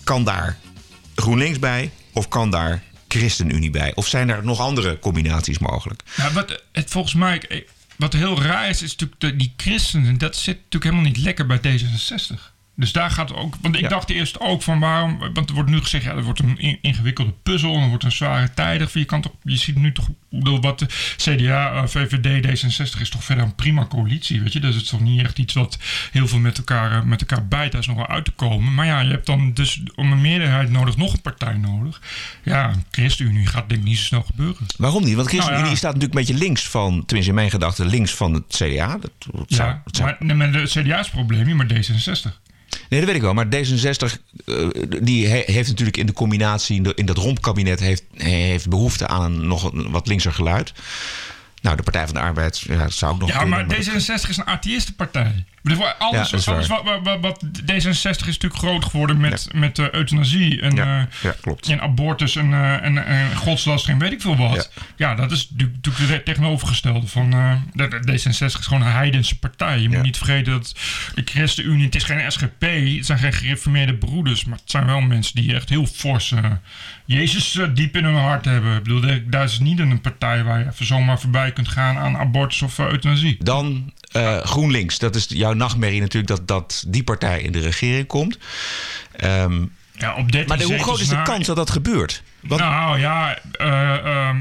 [0.04, 0.58] kan daar
[1.16, 3.92] GroenLinks bij of kan daar ChristenUnie bij?
[3.96, 6.02] Of zijn er nog andere combinaties mogelijk?
[6.16, 7.66] Ja, wat, het, volgens mij,
[8.02, 10.18] wat heel raar is, is natuurlijk die christenen.
[10.18, 12.51] Dat zit natuurlijk helemaal niet lekker bij D66.
[12.76, 13.56] Dus daar gaat ook.
[13.62, 13.88] Want ik Ja.
[13.88, 15.20] dacht eerst ook van waarom.
[15.34, 17.76] Want er wordt nu gezegd, ja, er wordt een in- ingewikkelde puzzel.
[17.76, 18.94] En er wordt een zware tijdig.
[18.94, 20.10] Je, kan toch, je ziet nu toch.
[20.30, 20.86] Bedoel, wat de
[21.18, 24.42] CDA, eh, VVD, D66 is toch verder een prima coalitie.
[24.42, 25.78] Weet je, dat is toch niet echt iets wat
[26.12, 27.72] heel veel met elkaar, eh, met elkaar bijt.
[27.72, 28.74] Daar is nog wel uit te komen.
[28.74, 32.02] Maar ja, je hebt dan dus om een meerderheid nodig nog een partij nodig.
[32.44, 34.66] Ja, ChristenUnie gaat denk ik niet zo snel gebeuren.
[34.78, 35.16] Waarom niet?
[35.16, 35.78] Want ChristenUnie Nou ja.
[35.78, 38.88] staat natuurlijk een beetje links van, tenminste in mijn gedachten, links van het CDA.
[38.98, 41.56] Dat, dat zou- Ja, dat zou- maar, nee, maar de CDA is het probleem niet,
[41.56, 42.40] maar D66.
[42.92, 43.34] Nee, dat weet ik wel.
[43.34, 44.68] Maar D66 eh,
[45.02, 49.08] die he- heeft natuurlijk in de combinatie, in, de- in dat rompkabinet, heeft, heeft behoefte
[49.08, 50.74] aan een nog een wat linkser geluid.
[51.62, 54.38] Nou, de Partij van de Arbeid, ja, zou ook nog Ja, kunnen, maar D66 is
[54.38, 55.44] een atheïstenpartij.
[55.64, 60.62] Ja, Alles, is wat, wat, wat, D66 is natuurlijk groot geworden met, met eh, euthanasie
[60.62, 61.68] en, Ja, eh, ja, klopt.
[61.70, 64.72] en abortus en, eh, en, weet ik veel wat.
[64.96, 67.34] Ja, dat is natuurlijk het tegenovergestelde van...
[67.34, 69.80] eh, de, de D66 is gewoon een heidense partij.
[69.80, 70.76] Je moet niet vergeten dat
[71.16, 71.86] de ChristenUnie...
[71.86, 72.62] Het is geen SGP,
[72.98, 74.46] het zijn geen gereformeerde broeders...
[74.46, 76.34] maar het zijn wel mensen die echt heel fors...
[77.06, 78.76] Jezus diep in hun hart hebben.
[78.78, 81.98] Ik bedoel, daar- is niet een partij waar je even zomaar voorbij kunt gaan...
[81.98, 83.38] aan abortus of euthanasie.
[83.40, 85.00] Dan eh, GroenLinks.
[85.00, 88.38] Dat is jouw nachtmerrie natuurlijk dat, dat die partij in de regering komt.
[89.16, 92.24] Ehm, Ja, op 13 maar de- hoe groot is de kans dat dat gebeurt?
[92.40, 94.38] Nou ja, eh, ehm,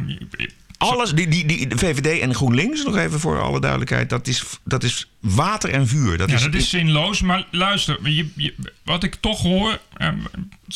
[0.80, 4.44] alles, die, die, die, de VVD en GroenLinks, nog even voor alle duidelijkheid, dat is,
[4.64, 6.18] dat is water en vuur.
[6.18, 7.20] Dat ja, is, dat is zinloos.
[7.20, 10.08] Maar luister, je, je- wat ik toch hoor, eh,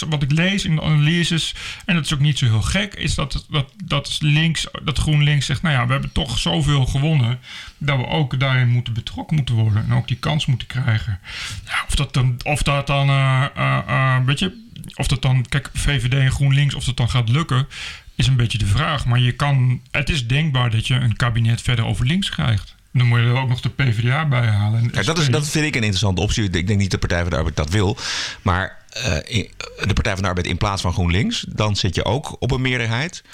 [0.08, 1.54] wat ik lees in de analyses,
[1.86, 5.46] en dat is ook niet zo heel gek, is dat, dat, dat links, dat GroenLinks
[5.46, 7.38] zegt, nou ja, we hebben toch zoveel gewonnen,
[7.78, 11.18] dat we ook daarin moeten betrokken moeten worden en ook die kans moeten krijgen.
[11.66, 14.62] Ja, of dat dan, of dat dan, eh, eh, weet je,
[14.94, 17.66] of dat dan, kijk, VVD en GroenLinks, of dat dan gaat lukken,
[18.14, 19.04] is een beetje de vraag.
[19.06, 22.74] Maar je kan, het is denkbaar dat je een kabinet verder over links krijgt.
[22.92, 24.90] Dan moet je er ook nog de PvdA bij halen.
[24.90, 26.42] Kijk, dat, is, dat vind ik een interessante optie.
[26.50, 27.96] Ik denk niet dat de Partij van de Arbeid dat wil.
[28.42, 28.78] Maar
[29.26, 29.50] in-
[29.86, 32.60] de Partij van de Arbeid in plaats van GroenLinks, dan zit je ook op een
[32.60, 33.24] meerderheid.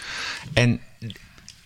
[0.52, 0.80] En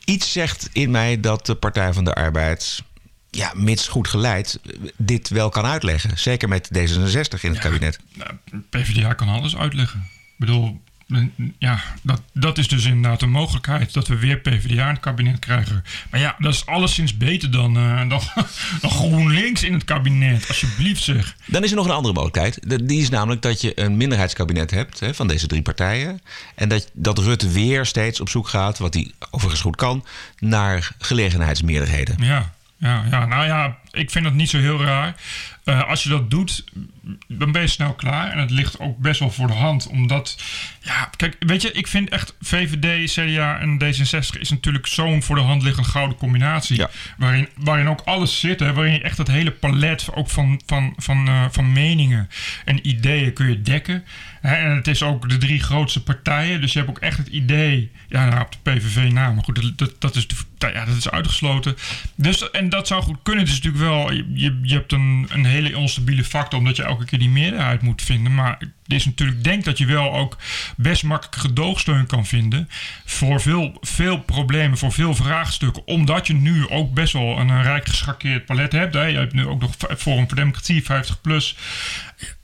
[0.05, 2.83] iets zegt in mij dat de Partij van de Arbeid,
[3.31, 4.61] ja, mits goed geleid,
[4.97, 6.19] dit wel kan uitleggen.
[6.19, 7.99] Zeker met D66 in het kabinet.
[8.15, 8.31] Nou,
[8.71, 10.01] PvdA kan alles uitleggen.
[10.15, 10.83] Ik bedoel,
[11.59, 13.93] ja, dat, dat is dus inderdaad een mogelijkheid.
[13.93, 15.85] Dat we weer PvdA in het kabinet krijgen.
[16.11, 18.21] Maar ja, dat is alleszins beter dan, eh, dan,
[18.81, 20.49] dan GroenLinks in het kabinet.
[20.49, 21.37] Alsjeblieft zeg.
[21.47, 22.89] Dan is er nog een andere mogelijkheid.
[22.89, 26.21] Die is namelijk dat je een minderheidskabinet hebt hè, van deze drie partijen.
[26.55, 30.05] En dat, dat Rutte weer steeds op zoek gaat, wat hij overigens goed kan,
[30.39, 32.17] naar gelegenheidsmeerderheden.
[32.19, 35.15] Ja, ja, ja, nou ja, ik vind dat niet zo heel raar.
[35.65, 36.65] Eh, als je dat doet,
[37.29, 38.31] dan ben je snel klaar.
[38.31, 39.87] En het ligt ook best wel voor de hand.
[39.87, 40.43] Omdat,
[40.81, 45.37] ja, kijk, weet je, ik vind echt VVD, CDA en D66 is natuurlijk zo'n voor
[45.37, 46.77] de hand liggende gouden combinatie.
[46.77, 46.91] Ja.
[47.17, 48.61] Waarin, waarin ook alles zit.
[48.61, 52.29] Hè, waarin je echt het hele palet ook van, van, van, eh, van meningen
[52.65, 54.05] en ideeën kun je dekken.
[54.41, 56.61] Hè, en het is ook de drie grootste partijen.
[56.61, 57.91] Dus je hebt ook echt het idee.
[58.09, 59.33] Ja, nou, op de PVV na.
[59.33, 60.27] Maar goed, dat, dat, dat is,
[60.59, 61.77] ja, dat is uitgesloten.
[62.15, 63.45] Dus, en dat zou goed kunnen.
[63.45, 63.84] Het is natuurlijk wel.
[63.85, 66.59] Je, je, je hebt een, een hele onstabiele factor.
[66.59, 68.35] Omdat je elke keer die meerderheid moet vinden.
[68.35, 69.45] Maar het is natuurlijk.
[69.45, 70.37] Denk dat je wel ook
[70.77, 72.69] best makkelijk gedoogsteun kan vinden.
[73.05, 74.79] Voor veel, veel problemen.
[74.79, 75.87] Voor veel vraagstukken.
[75.87, 78.95] Omdat je nu ook best wel een, rijk geschakeerd palet hebt.
[78.95, 79.05] Hè.
[79.05, 81.57] Je hebt nu ook nog Forum voor Democratie 50 plus.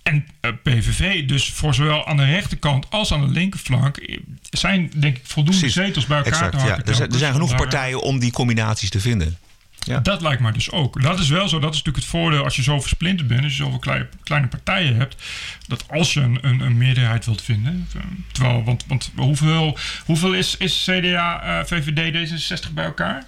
[0.03, 4.19] En eh, PVV, dus voor zowel aan de rechterkant als aan de linkerflank,
[4.51, 5.77] zijn denk ik voldoende Precies.
[5.77, 6.65] zetels bij elkaar Exact, te ja.
[6.65, 6.87] hakken.
[6.87, 9.37] Er, zijn, er zijn genoeg partijen om die combinaties te vinden.
[9.87, 10.01] Ja.
[10.01, 11.03] Dat lijkt mij dus ook.
[11.03, 11.59] Dat is wel zo.
[11.59, 14.49] Dat is natuurlijk het voordeel als je zo versplinterd bent, als je zoveel kleine, kleine
[14.49, 15.23] partijen hebt,
[15.67, 17.89] dat als je een, een, een meerderheid wilt vinden,
[18.33, 23.25] terwijl, want, want hoeveel, hoeveel is, is CDA, VVD, D66 bij elkaar?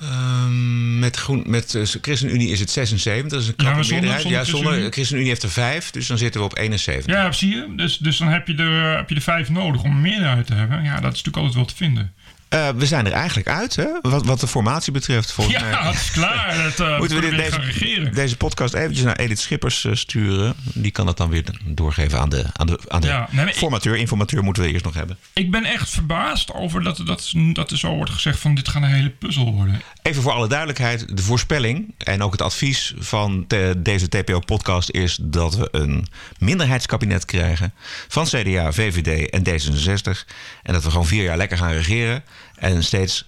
[0.00, 4.22] Ehm, met, groen, met eh, ChristenUnie is het 76, dat is een knappe zonder- meerderheid.
[4.22, 4.92] zonder ja, zonder ChristenUnie?
[4.92, 7.12] ChristenUnie heeft er vijf, dus dan zitten we op 71.
[7.14, 7.72] Ja, zie je.
[7.76, 10.54] Dus, dus dan heb je, er, heb je er vijf nodig om een meerderheid te
[10.54, 10.82] hebben.
[10.82, 12.12] Ja, dat is natuurlijk altijd wel te vinden.
[12.48, 13.86] Eh, we zijn er eigenlijk uit, hè?
[14.02, 15.32] Wat, wat de formatie betreft.
[15.32, 15.70] Volgens mij.
[15.70, 16.54] Ja, het is klaar.
[16.76, 20.54] Dat, eh, Moeten we dit, deze, deze podcast eventjes naar Edith Schippers eh, sturen?
[20.74, 23.48] Die kan dat dan weer doorgeven aan de, aan de, aan de Ja, nee, maar
[23.48, 23.96] ik- formateur.
[23.96, 25.18] Informateur moeten we eerst nog hebben.
[25.32, 28.82] Ik ben echt verbaasd over dat, dat, dat er zo wordt gezegd van dit gaat
[28.82, 29.82] een hele puzzel worden.
[30.02, 31.16] Even voor alle duidelijkheid.
[31.16, 36.06] De voorspelling en ook het advies van de- deze TPO-podcast is dat we een
[36.38, 37.72] minderheidskabinet krijgen
[38.08, 40.24] van CDA, VVD en D66.
[40.62, 42.22] En dat we gewoon vier jaar lekker gaan regeren
[42.56, 43.26] en steeds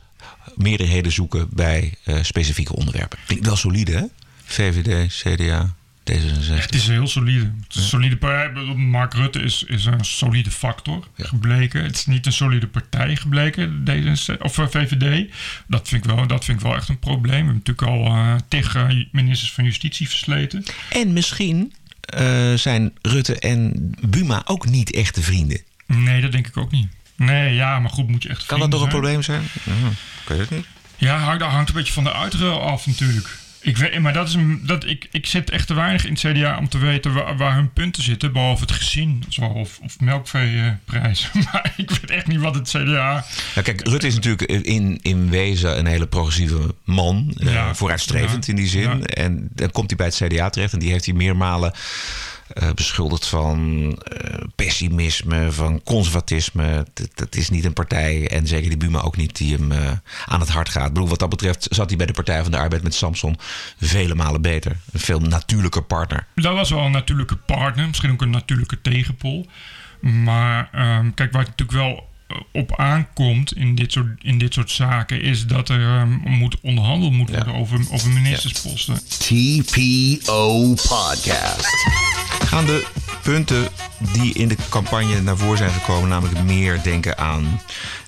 [0.57, 3.19] meerderheden zoeken bij eh, specifieke onderwerpen.
[3.27, 4.05] Klinkt wel solide, hè?
[4.45, 5.75] VVD, CDA,
[6.11, 6.55] D66.
[6.55, 7.53] Het is heel solide.
[7.69, 8.65] solide partij.
[8.75, 11.83] Mark Rutte is, is een solide factor gebleken.
[11.83, 15.33] Het is niet een solide partij gebleken, D66, of eh, VVD.
[15.67, 17.47] Dat vind, ik wel, dat vind ik wel echt een probleem.
[17.47, 20.65] We hebben natuurlijk al uh, tegen ministers van Justitie versleten.
[20.91, 21.73] En misschien
[22.19, 25.61] uh, zijn Rutte en Buma ook niet echte vrienden.
[25.87, 26.89] Nee, dat denk ik ook niet.
[27.17, 29.43] Nee, ja, maar goed, moet je echt Kan dat toch een probleem zijn?
[29.63, 29.73] Ja,
[30.23, 30.67] ik weet het niet.
[30.97, 33.29] Ja, dat hangt een beetje van de uitruil af natuurlijk.
[33.67, 36.21] Ik weet, maar dat is een, dat, ik, ik zit echt te weinig in het
[36.21, 38.33] CDA om te weten waar, waar hun punten zitten.
[38.33, 41.31] Behalve het gezin zo, of, of melkveeprijs.
[41.53, 43.25] maar ik weet echt niet wat het CDA...
[43.55, 47.35] Ja, kijk, Rutte is natuurlijk in, in wezen een hele progressieve man.
[47.37, 48.99] Ja, uh, vooruitstrevend ja, in die zin.
[48.99, 48.99] Ja.
[48.99, 50.73] En dan komt hij bij het CDA terecht.
[50.73, 51.73] En die heeft hij meermalen
[52.55, 56.87] uh, beschuldigd van uh, pessimisme, van conservatisme.
[56.95, 59.91] Dat, dat, is niet een partij, en zeker die Buma ook niet, die hem uh,
[60.27, 60.87] aan het hart gaat.
[60.87, 63.37] Ik bedoel, wat dat betreft zat hij bij de Partij van de Arbeid met Samson
[63.81, 64.77] vele malen beter.
[64.93, 66.27] Een veel natuurlijker partner.
[66.35, 69.47] Dat was wel een natuurlijke partner, misschien ook een natuurlijke tegenpol.
[70.01, 72.09] Maar um, kijk, waar het natuurlijk wel
[72.53, 77.13] op aankomt in dit soort, in dit soort zaken, is dat er um, moet onderhandeld
[77.13, 77.59] moet worden ja.
[77.59, 78.95] over, over ministersposten.
[79.19, 82.16] TPO Podcast.
[82.45, 82.87] Gaan de
[83.23, 83.69] punten
[84.13, 87.61] die in de campagne naar voren zijn gekomen, namelijk meer denken aan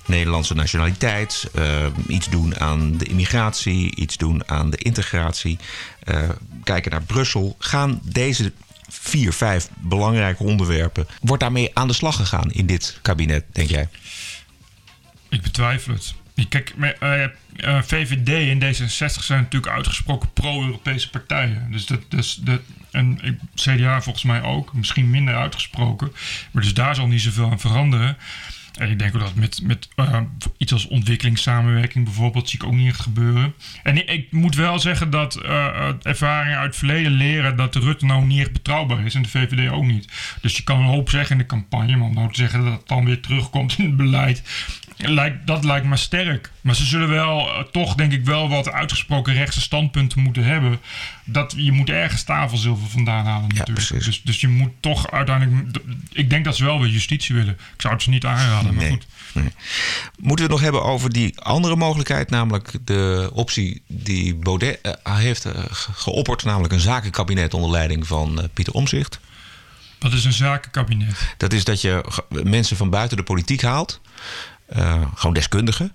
[0.05, 5.59] Nederlandse nationaliteit, uh, iets doen aan de immigratie, iets doen aan de integratie,
[6.03, 6.29] uh,
[6.63, 8.51] kijken naar Brussel, gaan deze
[8.89, 11.07] vier, vijf belangrijke onderwerpen.
[11.21, 13.89] Wordt daarmee aan de slag gegaan in dit kabinet, denk jij?
[15.29, 16.13] Ik betwijfel het.
[16.47, 17.23] Kijk, uh,
[17.55, 21.67] uh, VVD en D66 zijn natuurlijk uitgesproken pro-Europese partijen.
[21.71, 26.11] Dus dat, dus dat, en CDA volgens mij ook, misschien minder uitgesproken.
[26.51, 28.17] Maar dus daar zal niet zoveel aan veranderen.
[28.79, 30.19] En ik denk ook dat met, met uh,
[30.57, 33.53] iets als ontwikkelingssamenwerking bijvoorbeeld, zie ik ook niet gebeuren.
[33.83, 37.79] En ik, ik moet wel zeggen dat uh, ervaringen uit het verleden leren dat de
[37.79, 40.11] Rutte nou niet echt betrouwbaar is en de VVD ook niet.
[40.41, 42.73] Dus je kan een hoop zeggen in de campagne, maar om nou te zeggen dat
[42.73, 44.43] het dan weer terugkomt in het beleid,
[45.07, 46.51] lijkt, dat lijkt me sterk.
[46.61, 50.79] Maar ze zullen wel uh, toch, denk ik, wel wat uitgesproken rechtse standpunten moeten hebben.
[51.23, 54.03] Dat je moet ergens tafelzilver vandaan halen natuurlijk.
[54.03, 55.79] Dus, dus je moet toch uiteindelijk...
[56.11, 57.53] Ik denk dat ze wel weer justitie willen.
[57.53, 59.07] Ik zou het ze niet aanraden, maar nee, goed.
[59.31, 59.51] Nee.
[60.17, 65.17] Moeten we het nog hebben over die andere mogelijkheid, namelijk de optie die Baudet uh,
[65.17, 65.53] heeft uh,
[65.91, 69.19] geopperd, namelijk een zakenkabinet onder leiding van Pieter Omzicht.
[69.99, 71.33] Wat is een zakenkabinet?
[71.37, 74.01] Dat is dat je mensen van buiten de politiek haalt,
[75.15, 75.93] gewoon deskundigen.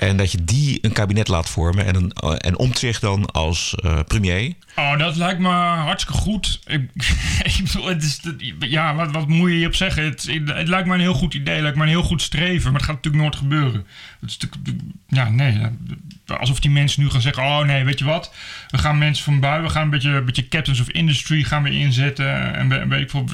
[0.00, 3.98] En dat je die een kabinet laat vormen en, een, en omzicht dan als uh,
[4.06, 4.54] premier.
[4.76, 6.60] Oh, dat lijkt me hartstikke goed.
[6.66, 6.80] Ik,
[7.56, 8.20] ik bedoel, het is,
[8.58, 10.04] ja, wat, wat moet je hierop zeggen?
[10.04, 12.72] Het, het, lijkt me een heel goed idee, het lijkt me een heel goed streven.
[12.72, 13.86] Maar het gaat natuurlijk nooit gebeuren.
[14.20, 14.38] Het is
[15.06, 15.58] ja, nee.
[16.26, 18.32] Alsof die mensen nu gaan zeggen: Oh nee, weet je wat?
[18.68, 21.62] We gaan mensen van buiten, we gaan een beetje, een beetje captains of industry gaan
[21.62, 22.54] we inzetten.
[22.54, 23.24] En weet ik, veel.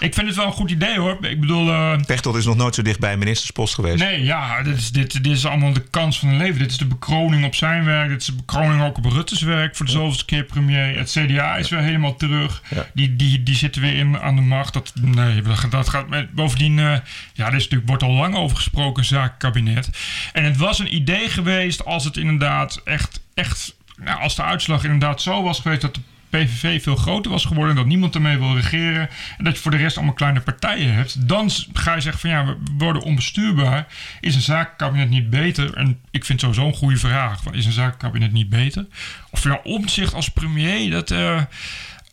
[0.00, 1.18] ik vind het wel een goed idee hoor.
[1.20, 1.68] Ik bedoel.
[1.68, 4.02] Uh, Pechtold is nog nooit zo dicht bij een ministerspost geweest.
[4.02, 6.58] Nee, ja, dit is, dit, dit is allemaal de kans van een leven.
[6.58, 8.08] Dit is de bekroning op zijn werk.
[8.08, 10.98] Dit is de bekroning ook op Rutte's werk voor de zoveelste keer premier.
[10.98, 12.62] Het CDA is weer helemaal terug.
[12.94, 14.72] Die, die, die zitten weer in, aan de macht.
[14.72, 16.32] Dat, nee, dat, gaat met.
[16.32, 16.96] Bovendien, uh,
[17.32, 19.90] ja, er is natuurlijk, wordt al lang over gesproken, zaakkabinet.
[20.32, 24.84] En het was een idee geweest als het inderdaad echt, echt nou, als de uitslag
[24.84, 28.54] inderdaad zo was geweest dat de PVV veel groter was geworden, dat niemand ermee wil
[28.54, 32.20] regeren en dat je voor de rest allemaal kleine partijen hebt, dan ga je zeggen
[32.20, 33.86] van ja, we worden onbestuurbaar.
[34.20, 35.74] Is een zakenkabinet niet beter?
[35.74, 38.86] En ik vind sowieso een goede vraag: is een zakenkabinet niet beter?
[39.30, 41.10] Of ja, omzicht als premier, dat.
[41.10, 41.40] Uh,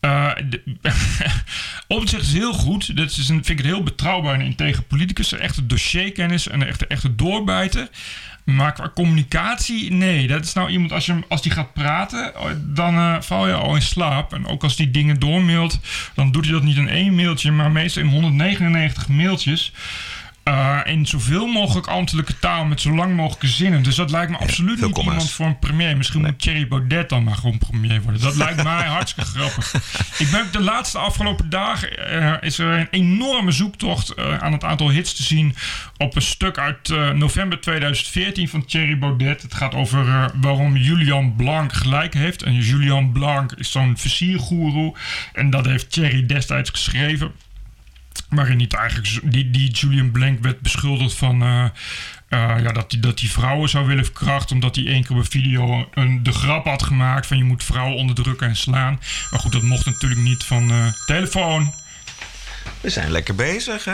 [0.07, 0.31] uh,
[1.87, 2.95] Omtzigt is heel goed.
[2.95, 5.31] Dat is een, vind ik het heel betrouwbaar en integer politicus.
[5.31, 7.87] Een echte dossierkennis en een echte, doorbijter.
[8.43, 10.27] Maar qua communicatie, nee.
[10.27, 12.33] Dat is nou iemand, als, je, als die gaat praten,
[12.65, 14.33] dan uh, val je al in slaap.
[14.33, 15.79] En ook als die dingen doormailt,
[16.13, 19.73] dan doet hij dat niet in één mailtje, maar meestal in 199 mailtjes.
[20.47, 23.83] Uh, in zoveel mogelijk ambtelijke taal met zo lang mogelijke zinnen.
[23.83, 25.13] Dus dat lijkt me absoluut niet commas.
[25.13, 25.97] iemand voor een premier.
[25.97, 26.31] Misschien nee.
[26.31, 28.21] moet Thierry Baudet dan maar gewoon premier worden.
[28.21, 29.73] Dat lijkt mij hartstikke grappig.
[30.17, 34.63] Ik ben de laatste afgelopen dagen uh, is er een enorme zoektocht uh, aan het
[34.63, 35.55] aantal hits te zien
[35.97, 39.41] op een stuk uit november 2014 van Thierry Baudet.
[39.41, 42.43] Het gaat over waarom Julian Blanc gelijk heeft.
[42.43, 44.95] En Julian Blanc is zo'n versiergoeroe.
[45.33, 47.31] En dat heeft Thierry destijds geschreven
[48.29, 51.63] waarin niet eigenlijk die, die Julian Blank werd beschuldigd van uh,
[52.29, 54.55] uh, ja, dat hij dat die vrouwen zou willen verkrachten.
[54.55, 57.63] Omdat hij één keer op een video een, de grap had gemaakt van je moet
[57.63, 58.99] vrouwen onderdrukken en slaan.
[59.31, 61.73] Maar goed, dat mocht natuurlijk niet van uh, telefoon.
[62.81, 63.93] We zijn lekker bezig, hè?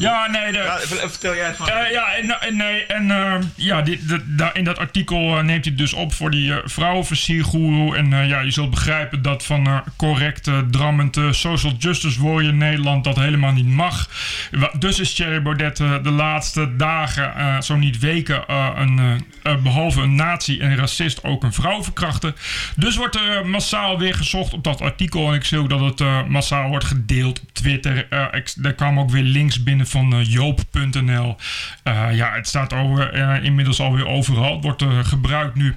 [0.00, 1.70] Ja, nee, de, Ja, ver- vertel jij het gewoon.
[1.70, 5.74] Eh, ja, en, nee, en eh, ja, dit, daar- in dat artikel eh, neemt hij
[5.74, 7.96] dus op voor die uh, vrouwenversiergoeroe.
[7.96, 13.16] En ja, je zult begrijpen dat van correcte, drammende social justice warrior in Nederland dat
[13.16, 14.08] helemaal niet mag.
[14.78, 18.44] Dus is Thierry Baudet de laatste dagen, zo niet weken,
[18.80, 18.98] een,
[19.42, 22.34] eh, eh, behalve een nazi en racist ook een vrouw verkrachten.
[22.76, 25.28] Dus wordt er massaal weer gezocht op dat artikel.
[25.28, 28.06] En ik zie ook dat het massaal wordt gedeeld op Twitter.
[28.14, 31.36] Eh, ik, er kwamen ook weer links binnen van eh, joop.nl.
[31.82, 34.54] Eh, ja, het staat over, inmiddels alweer overal.
[34.54, 35.74] Het wordt gebruikt nu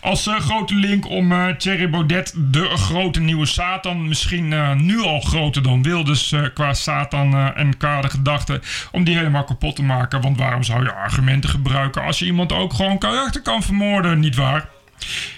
[0.00, 4.48] als grote link om Thierry Baudet, de grote nieuwe Satan, misschien
[4.86, 9.82] nu al groter dan Wilders qua Satan en qua gedachten, om die helemaal kapot te
[9.82, 10.20] maken.
[10.20, 14.36] Want waarom zou je argumenten gebruiken als je iemand ook gewoon karakter kan vermoorden, niet
[14.36, 14.68] waar?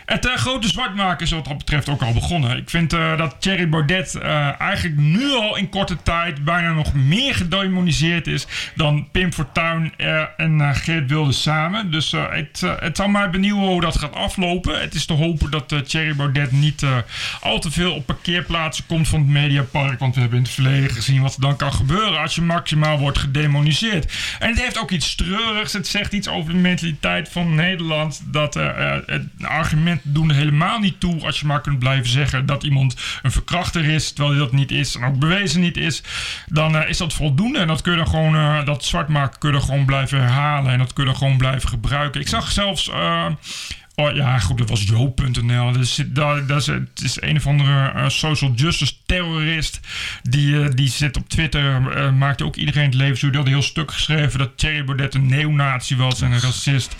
[0.06, 2.56] Het eh, grote zwartmaken is wat dat betreft ook al begonnen.
[2.56, 6.94] Ik vind eh, dat Thierry Baudet eh, eigenlijk nu al in korte tijd bijna nog
[6.94, 9.92] meer gedemoniseerd is dan Pim Fortuyn
[10.36, 11.90] en Geert Wilders samen.
[11.90, 14.80] Dus het, het zal mij benieuwen hoe dat gaat aflopen.
[14.80, 16.84] Het is te hopen dat Thierry Baudet niet
[17.40, 19.98] al te veel op parkeerplaatsen komt van het Mediapark.
[19.98, 22.98] Want we hebben in het verleden gezien wat er dan kan gebeuren als je maximaal
[22.98, 24.12] wordt gedemoniseerd.
[24.38, 25.72] En het heeft ook iets treurigs.
[25.72, 28.22] Het zegt iets over de mentaliteit van Nederland.
[28.24, 32.62] Dat het argument doen er helemaal niet toe als je maar kunt blijven zeggen dat
[32.62, 36.02] iemand een verkrachter is, terwijl hij dat niet is en ook bewezen niet is.
[36.46, 39.38] Dan eh, is dat voldoende en dat kun je dan gewoon, eh, dat zwart maken
[39.38, 42.20] kun je dan gewoon blijven herhalen en dat kun je gewoon blijven gebruiken.
[42.20, 42.90] Ik zag zelfs.
[43.98, 45.72] Oh ja, goed, dat was Joop.nl.
[45.72, 49.80] Dus dat, dat is, het is een of andere eh, social justice terrorist.
[50.22, 53.26] Die, eh, die zit op Twitter, eh, maakte ook iedereen het leven zo.
[53.26, 56.96] Die had een heel stuk geschreven dat Thierry Baudet een neonazi was en een racist.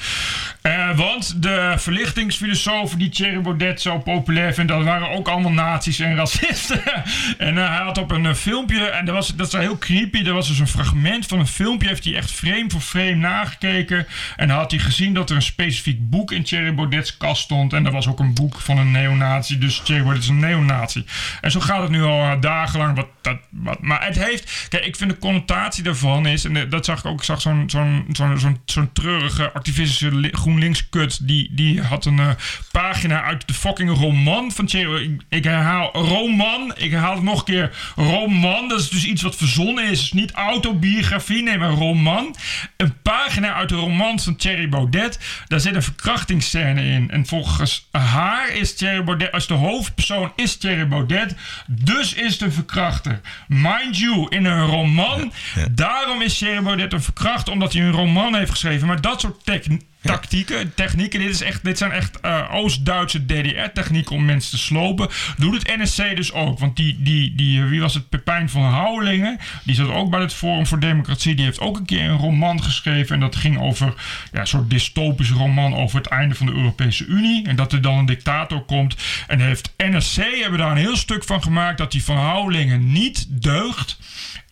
[0.97, 6.17] Want de verlichtingsfilosofen die Thierry Baudet zo populair vindt, dat waren ook allemaal nazi's en
[6.17, 6.83] racisten.
[7.39, 10.49] en hij had op een filmpje, en dat was, dat is heel creepy, er was
[10.49, 14.07] dus een fragment van een filmpje, heeft hij echt frame voor frame nagekeken.
[14.37, 17.73] En had hij gezien dat er een specifiek boek in Thierry Baudet's kast stond.
[17.73, 21.05] En dat was ook een boek van een neonazi, dus Thierry Baudet is een neonazi.
[21.41, 22.97] En zo gaat het nu al eh, dagenlang.
[22.97, 26.85] Wat, dat, wat, maar het heeft, kijk, ik vind de connotatie daarvan is, en dat
[26.85, 31.27] zag ik ook, ik zag zo'n zo'n zo'n zo'n zo'n treurige activistische li- GroenLinks kut,
[31.29, 32.29] die, die had een eh,
[32.71, 34.65] pagina uit de fucking roman van.
[34.67, 38.69] Ik, ik herhaal roman, ik herhaal het nog een keer roman.
[38.69, 42.37] Dat is dus iets wat verzonnen is, dus niet autobiografie, nee, maar roman.
[42.77, 47.11] Een pagina uit de roman van Thierry Baudet, daar zit een verkrachtingsscène in.
[47.11, 51.35] En volgens haar is Thierry Baudet, als de hoofdpersoon is Thierry Baudet,
[51.67, 53.21] dus is een verkrachter.
[53.49, 55.33] Mind you, in een roman,
[55.71, 58.87] daarom is Thierry Baudet een verkrachter, omdat hij een roman heeft geschreven.
[58.87, 61.21] Maar dat soort technieken tactieken, technieken.
[61.21, 65.09] Dit, is echt, dit zijn echt eh, Oost-Duitse DDR-technieken om mensen te slopen.
[65.37, 66.59] Doet het NSC dus ook.
[66.59, 68.09] Want die, die, die wie was het?
[68.09, 69.39] Pepijn van Houwelingen.
[69.63, 71.35] Die zat ook bij het Forum voor Democratie.
[71.35, 73.15] Die heeft ook een keer een roman geschreven.
[73.15, 73.95] En dat ging over
[74.33, 77.47] ja, een soort dystopische roman over het einde van de Europese Unie.
[77.47, 78.97] En dat er dan een dictator komt.
[79.27, 83.27] En heeft NSC hebben daar een heel stuk van gemaakt dat die van Houwelingen niet
[83.29, 83.99] deugt.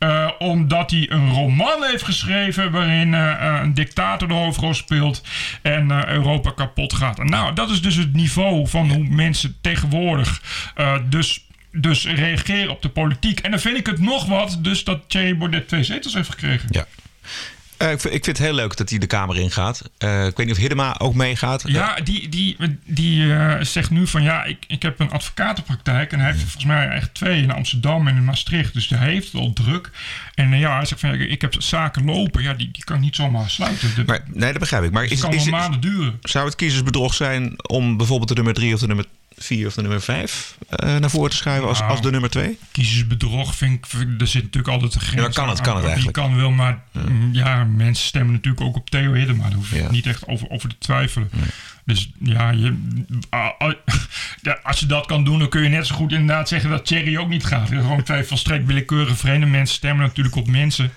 [0.05, 5.23] Eh, omdat hij een roman heeft geschreven waarin eh, eh, een dictator de hoofdrol speelt
[5.63, 7.25] en Europa kapot gaat.
[7.25, 10.43] Nou, dat is dus het niveau van hoe mensen tegenwoordig
[11.09, 13.41] dus, dus reageren op de politiek.
[13.41, 16.69] En dan vind ik het nog wat, dus dat Thierry Baudet twee zetels heeft gekregen.
[16.71, 16.87] Ja.
[17.77, 19.91] Eh, ik, vind, ik vind het heel leuk dat hij de Kamer ingaat.
[19.99, 21.63] Eh ik weet niet of Hiddema ook meegaat.
[21.67, 26.13] Ja, die, die, die eh, zegt nu van ja, ik, ik heb een advocatenpraktijk.
[26.13, 28.75] En hij heeft er volgens mij echt twee in Amsterdam en in Maastricht.
[28.75, 29.91] Dus hij heeft het al druk.
[30.35, 32.43] En ja, hij zegt van ja, ik heb zaken lopen.
[32.43, 33.95] Ja, die, die kan niet zomaar sluiten.
[33.95, 34.91] De, Maar, nee, dat begrijp ik.
[34.91, 36.19] Maar het is, kan is, wel maanden duren.
[36.23, 39.81] zou het kiezersbedrog zijn om bijvoorbeeld de nummer drie of de nummer vier of de
[39.81, 41.91] nummer vijf eh, naar voren te schuiven als, Nou.
[41.91, 42.59] als de nummer twee?
[42.73, 45.65] Kiezersbedrog vind ik, er zit natuurlijk altijd een grens maar kan het, aan.
[45.65, 46.17] kan het Die eigenlijk?
[46.17, 49.43] kan wel, maar mm, ja, mensen stemmen natuurlijk ook op Theo Hiddema.
[49.45, 49.91] Daar hoef je Ja.
[49.91, 51.31] niet echt over, over te twijfelen.
[51.85, 52.77] Dus ja, je,
[53.29, 53.75] ah, ah,
[54.63, 57.17] als je dat kan doen, dan kun je net zo goed inderdaad zeggen dat Thierry
[57.17, 57.69] ook niet gaat.
[57.69, 60.93] Gewoon twee volstrekt willekeurige vreemde mensen stemmen natuurlijk op mensen.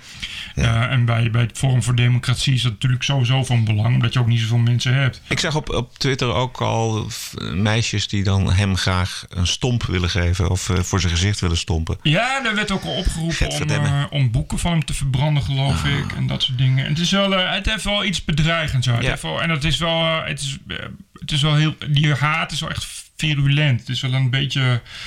[0.56, 4.14] Eh, en bij, bij het Forum voor Democratie is dat natuurlijk sowieso van belang, omdat
[4.14, 5.22] je ook niet zoveel mensen hebt.
[5.28, 7.08] Ik zag op, op Twitter ook al
[7.54, 11.58] meisjes die dan hem graag een stomp willen geven of eh, voor zijn gezicht willen
[11.58, 11.98] stompen.
[12.02, 15.84] Ja, er werd ook al opgeroepen om, eh, om boeken van hem te verbranden, geloof
[15.84, 16.12] ik.
[16.12, 16.86] En dat soort dingen.
[16.86, 18.88] En het, is wel, het heeft wel iets bedreigends.
[18.88, 19.18] Ja.
[19.40, 20.58] en dat is wel, het is,
[21.14, 23.80] het is wel heel, die haat is wel echt virulent.
[23.80, 24.62] Het is wel een beetje.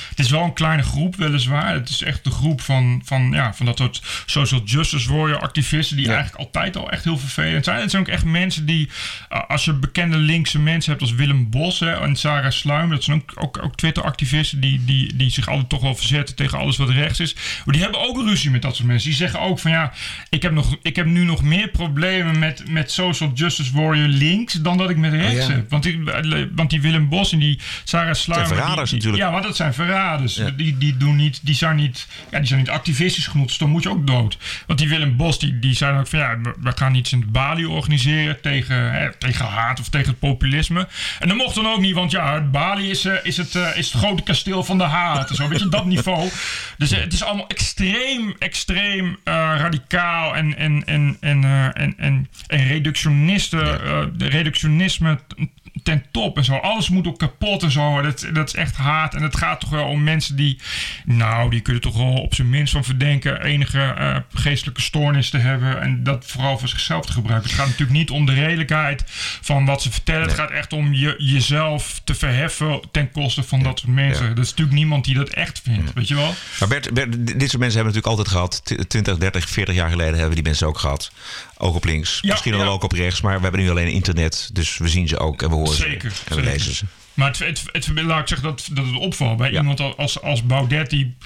[0.08, 1.72] Het is wel een kleine groep, weliswaar.
[1.74, 5.96] Het is echt de groep van, van, ja, van dat soort social justice warrior activisten.
[5.96, 6.14] die Ja.
[6.14, 7.80] eigenlijk altijd al echt heel vervelend zijn.
[7.80, 8.88] Het zijn ook echt mensen die.
[9.32, 12.90] uh, als je bekende linkse mensen hebt als Willem Bos hè, en Sarah Sluim.
[12.90, 14.60] dat zijn ook, ook, ook Twitter-activisten.
[14.60, 17.34] Die, die, die zich altijd toch wel verzetten tegen alles wat rechts is.
[17.64, 19.08] Maar die hebben ook ruzie met dat soort mensen.
[19.08, 19.92] Die zeggen ook van ja.
[20.28, 24.52] ik heb, nog, ik heb nu nog meer problemen met, met social justice warrior links.
[24.52, 25.54] dan dat ik met rechts Oh ja.
[25.54, 25.70] heb.
[25.70, 26.02] Want die,
[26.54, 28.48] want die Willem Bos en die Sarah Sluimer...
[28.48, 29.22] Zijn verraders die- die- natuurlijk.
[29.22, 30.34] Ja, want dat zijn verraders.
[30.34, 30.50] Ja.
[30.50, 33.70] Die, die, doen niet, die, zijn niet, ja, die zijn niet activistisch genoeg, dus dan
[33.70, 34.38] moet je ook dood.
[34.66, 36.18] Want die Willem Bos, die, die zijn ook van...
[36.18, 40.88] ja, we- gaan iets in Bali organiseren tegen, hè, tegen haat of tegen het populisme.
[41.18, 43.76] En dat mocht dan ook niet, want ja, het Bali is, eh, is, het, eh,
[43.76, 45.30] is het grote kasteel van de haat.
[45.34, 46.28] Zo, weet je, dat niveau.
[46.78, 52.66] Dus eh, het is allemaal extreem, extreem radicaal en, en, en, en, en, en, en
[52.68, 53.80] reductionisten,
[54.18, 55.18] reductionisme
[55.82, 56.56] ten top en zo.
[56.56, 58.02] Alles moet ook kapot en zo.
[58.02, 59.14] Dat, dat is echt haat.
[59.14, 60.58] En het gaat toch wel om mensen die,
[61.04, 65.38] nou, die kunnen toch wel op zijn minst van verdenken enige eh, geestelijke stoornis te
[65.38, 65.80] hebben.
[65.80, 67.48] En dat vooral voor zichzelf te gebruiken.
[67.48, 69.02] Het gaat natuurlijk niet om de redelijkheid
[69.40, 70.22] van wat ze vertellen.
[70.22, 74.28] Het gaat echt om je, jezelf te verheffen ten koste van dat soort mensen.
[74.28, 74.34] Ja.
[74.34, 76.34] Dat is natuurlijk niemand die dat echt vindt, weet je wel?
[76.58, 78.60] Maar Bert, Bert, dit soort mensen hebben natuurlijk altijd gehad.
[78.64, 81.12] T- 20, 30, 40 jaar geleden hebben die mensen ook gehad.
[81.62, 82.18] Ook op links.
[82.20, 82.70] Ja, Misschien wel ja.
[82.70, 83.20] ook op rechts.
[83.20, 84.50] Maar we hebben nu alleen internet.
[84.52, 86.20] Dus we zien ze ook en we horen Zeker, ze.
[86.24, 86.52] En we zeker.
[86.52, 86.84] lezen ze.
[87.14, 90.42] Maar het, het, het, laat ik zeggen dat, dat het opvalt bij iemand als, als
[90.42, 90.90] Baudet.
[90.90, 91.16] Die,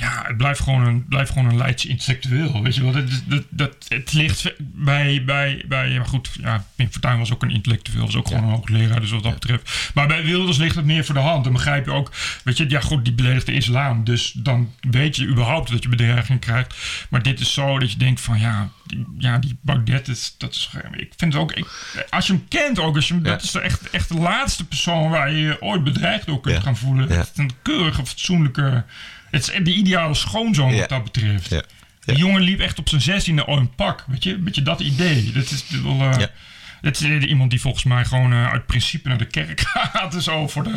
[0.00, 2.62] ja, het blijft gewoon een, blijft gewoon een Leidse intellectueel.
[2.62, 6.90] Weet je wel, dat, dat, dat, het ligt bij, bij, bij maar goed, ja, Pim
[6.90, 9.90] Fortuyn was ook een intellectueel, was ook gewoon een hoogleraar, dus wat dat betreft.
[9.94, 11.44] Maar bij Wilders ligt het meer voor de hand.
[11.44, 12.12] Dan begrijp je ook,
[12.44, 15.88] weet je, ja goed, die beledigt de islam, dus dan weet je überhaupt dat je
[15.88, 16.74] bedreiging krijgt.
[17.10, 20.54] Maar dit is zo dat je denkt van, ja, die, ja, die Baudet, is, dat
[20.54, 21.66] is, ik vind het ook, ik,
[22.10, 23.30] als je hem kent ook, als je hem, Ja.
[23.30, 26.62] dat is de echt, echt de laatste persoon waar je je ooit bedreigd door kunt
[26.62, 27.08] gaan voelen.
[27.08, 28.84] Is een keurige, fatsoenlijke,
[29.30, 31.48] het is de ideale schoonzoon wat dat betreft.
[32.04, 34.04] Die jongen liep echt op zijn zestiende al in pak.
[34.08, 35.32] Weet je, weet je dat idee?
[35.32, 36.00] Dat is wel.
[36.00, 36.18] eh,
[36.80, 39.60] Dat is iemand die volgens mij gewoon eh, uit principe naar de kerk
[39.92, 40.14] gaat.
[40.22, 40.70] zo voor de.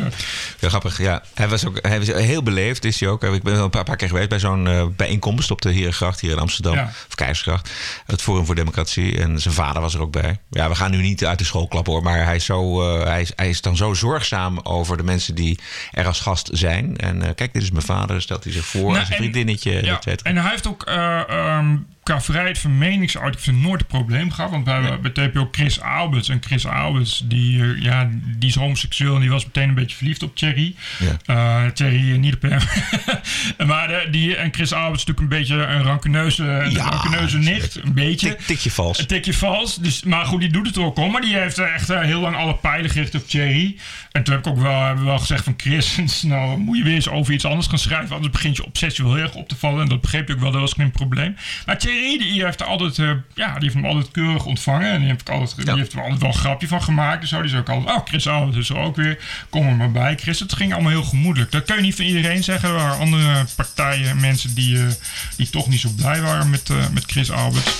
[0.60, 0.98] Ja, grappig.
[0.98, 1.22] Ja.
[1.34, 3.24] Hij was ook hij was heel beleefd, is hij ook.
[3.24, 6.20] Ik ben wel een paar, paar keer geweest bij zo'n eh, bijeenkomst op de Herengracht
[6.20, 6.74] hier in Amsterdam.
[6.74, 6.82] Ja.
[7.08, 7.70] Of Keizersgracht.
[8.06, 9.18] Het Forum voor Democratie.
[9.20, 10.38] En zijn vader was er ook bij.
[10.50, 12.02] Ja, we gaan nu niet uit de school klappen hoor.
[12.02, 15.34] Maar hij is, zo, eh, hij is, hij is dan zo zorgzaam over de mensen
[15.34, 15.58] die
[15.92, 16.96] er als gast zijn.
[16.96, 18.22] En kijk, dit is mijn vader.
[18.22, 18.80] Stelt hij zich voor.
[18.82, 19.72] Nou, en zijn en- vriendinnetje.
[19.84, 20.30] Ja, et cetera.
[20.30, 24.50] en hij heeft ook eh, ehm, qua vrijheid van meningsuiting heeft nooit een probleem gehad.
[24.50, 26.28] Want bij, bij heb je ook Chris Alberts.
[26.28, 29.96] En Chris Alberts, die, eh, ja, die is homoseksueel en die was meteen een beetje
[29.96, 30.74] verliefd op Thierry.
[30.98, 31.64] Ja.
[31.64, 32.60] Eh, Thierry eh, niet op hem.
[33.70, 37.38] maar eh, die, en Chris Alberts is natuurlijk een beetje een rancuneuze, een Ja, rancuneuze
[37.38, 37.80] nicht.
[37.84, 38.28] Een beetje.
[38.28, 38.98] Tik, tikje vals.
[38.98, 39.76] Een tikje vals.
[39.76, 41.08] Dus, maar goed, die doet het ook al.
[41.08, 43.76] Maar die heeft echt heel lang alle pijlen gericht op Thierry.
[44.12, 46.84] En toen heb ik ook wel, hebben we wel gezegd van Chris, nou moet je
[46.84, 48.14] weer eens over iets anders gaan schrijven.
[48.14, 49.82] Anders begint je obsessie wel heel erg op te vallen.
[49.82, 51.36] En dat begreep ik wel, dat was geen probleem.
[51.66, 54.92] Maar Thierry, die heeft, altijd, eh, ja, die heeft hem altijd keurig ontvangen.
[54.92, 55.64] En die heeft, altijd, Ja.
[55.72, 57.22] die heeft er altijd wel een grapje van gemaakt.
[57.22, 57.42] En zo.
[57.42, 59.18] Die ook altijd, oh Chris Albert is er ook weer.
[59.50, 60.40] Kom er maar bij, Chris.
[60.40, 61.52] Het ging allemaal heel gemoedelijk.
[61.52, 62.68] Dat kun je niet van iedereen zeggen.
[62.68, 64.84] Er waren andere partijen en mensen die, eh,
[65.36, 67.70] die toch niet zo blij waren met, eh, met Chris Albert.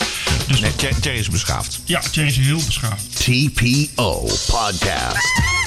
[0.46, 1.80] Dus Nee, Thierry is beschaafd.
[1.84, 3.16] ja, Thierry is heel beschaafd.
[3.24, 5.63] TPO Podcast.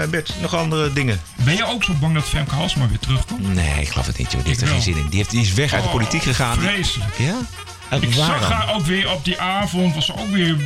[0.00, 1.20] Eh, Bert, nog andere dingen?
[1.36, 3.54] Ben je ook zo bang dat Femke Halsema weer terugkomt?
[3.54, 4.32] Nee, ik geloof het niet.
[4.32, 4.40] Joh.
[4.40, 4.74] Die heeft er wel.
[4.74, 5.08] geen zin in.
[5.08, 6.58] Die, heeft, die is weg uit de Oh, politiek gegaan.
[6.60, 7.18] Vreselijk.
[7.18, 7.34] Ja?
[7.90, 10.56] En Ik zag haar ook weer op die avond, was ze ook weer,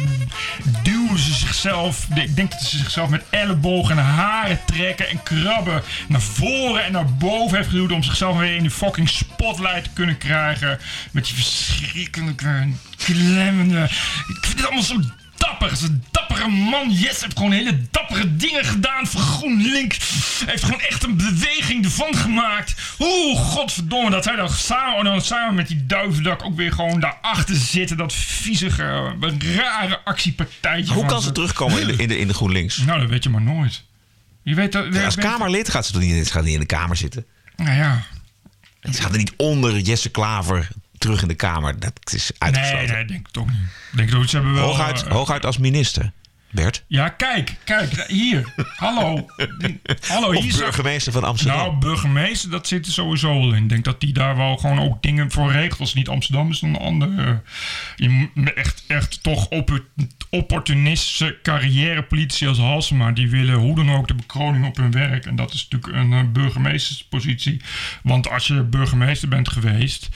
[0.83, 5.83] duwde ze zichzelf, ik denk dat ze zichzelf met ellebogen en haren trekken en krabben
[6.09, 9.91] naar voren en naar boven heeft geduwd om zichzelf weer in die fucking spotlight te
[9.95, 10.79] kunnen krijgen.
[11.11, 13.83] Met die verschrikkelijke, klemmende,
[14.29, 15.01] ik vind het allemaal zo
[15.47, 15.73] dapper.
[15.73, 16.91] Is een dappere man.
[16.91, 19.99] Yes heeft gewoon hele dappere dingen gedaan voor GroenLinks.
[20.47, 22.75] Heeft gewoon echt een beweging ervan gemaakt.
[22.99, 24.11] Oeh, godverdomme.
[24.11, 27.97] Dat hij dan samen, dan samen met die duivendak ook weer gewoon daarachter zitten.
[27.97, 29.15] Dat viezige,
[29.57, 30.95] rare actiepartijtje.
[30.95, 32.79] Hoe kan ze terugkomen in de, in de, in de GroenLinks?
[32.79, 33.85] Nou, dat weet je maar nooit.
[34.43, 34.85] Je weet dat...
[34.85, 37.27] Als weet- Kamerlid gaat ze toch niet, gaat niet in de Kamer zitten?
[37.57, 38.03] Nou ja.
[38.93, 41.81] Ze gaat er niet onder Jesse Klaver terug in de Kamer.
[41.81, 42.87] Dat is uitgesloten.
[42.87, 43.57] Nee, nee, denk ik toch niet.
[43.93, 44.65] Denk ik ook, ze hebben wel...
[44.65, 46.13] hooguit, eh, hooguit als minister.
[46.51, 46.85] Bert?
[46.87, 48.53] Ja, kijk, kijk, hier.
[48.77, 49.27] Hallo.
[50.09, 51.57] Hallo, Of hier burgemeester van Amsterdam.
[51.57, 53.63] Nou, burgemeester, dat zit er sowieso wel in.
[53.63, 55.81] Ik denk dat die daar wel gewoon ook dingen voor regelt.
[55.81, 57.43] Als niet Amsterdam is dan een andere.
[57.97, 59.81] Je moet echt, echt toch op
[60.31, 63.13] opportunistische carrièrepolitici als Halsema.
[63.13, 65.27] Die willen hoe dan ook de bekroning op hun werk.
[65.27, 67.61] En dat is natuurlijk een eh, burgemeesterspositie.
[68.03, 70.09] Want als je burgemeester bent geweest...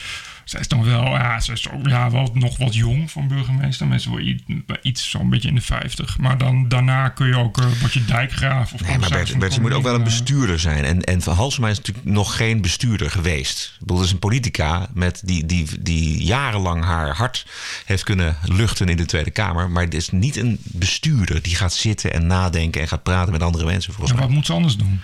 [0.45, 3.87] zij is dan wel, ja, ze is ook, ja, wel nog wat jong van burgemeester.
[3.87, 4.43] Mensen wel iets,
[4.83, 6.19] iets zo'n beetje in de 50.
[6.19, 8.73] Maar dan, daarna kun je ook, uh, word je dijkgraaf.
[8.73, 10.19] Of Nee, maar Bert, Bert, ze moet ook wel een bestuur.
[10.21, 10.85] bestuurder zijn.
[10.85, 13.73] En, en Van Halsema is natuurlijk nog geen bestuurder geweest.
[13.75, 17.47] Ik bedoel, dat is een politica met die, die, die jarenlang haar hart
[17.85, 19.71] heeft kunnen luchten in de Tweede Kamer.
[19.71, 23.43] Maar het is niet een bestuurder die gaat zitten en nadenken en gaat praten met
[23.43, 24.27] andere mensen, volgens En mij.
[24.27, 25.01] wat moet ze anders doen?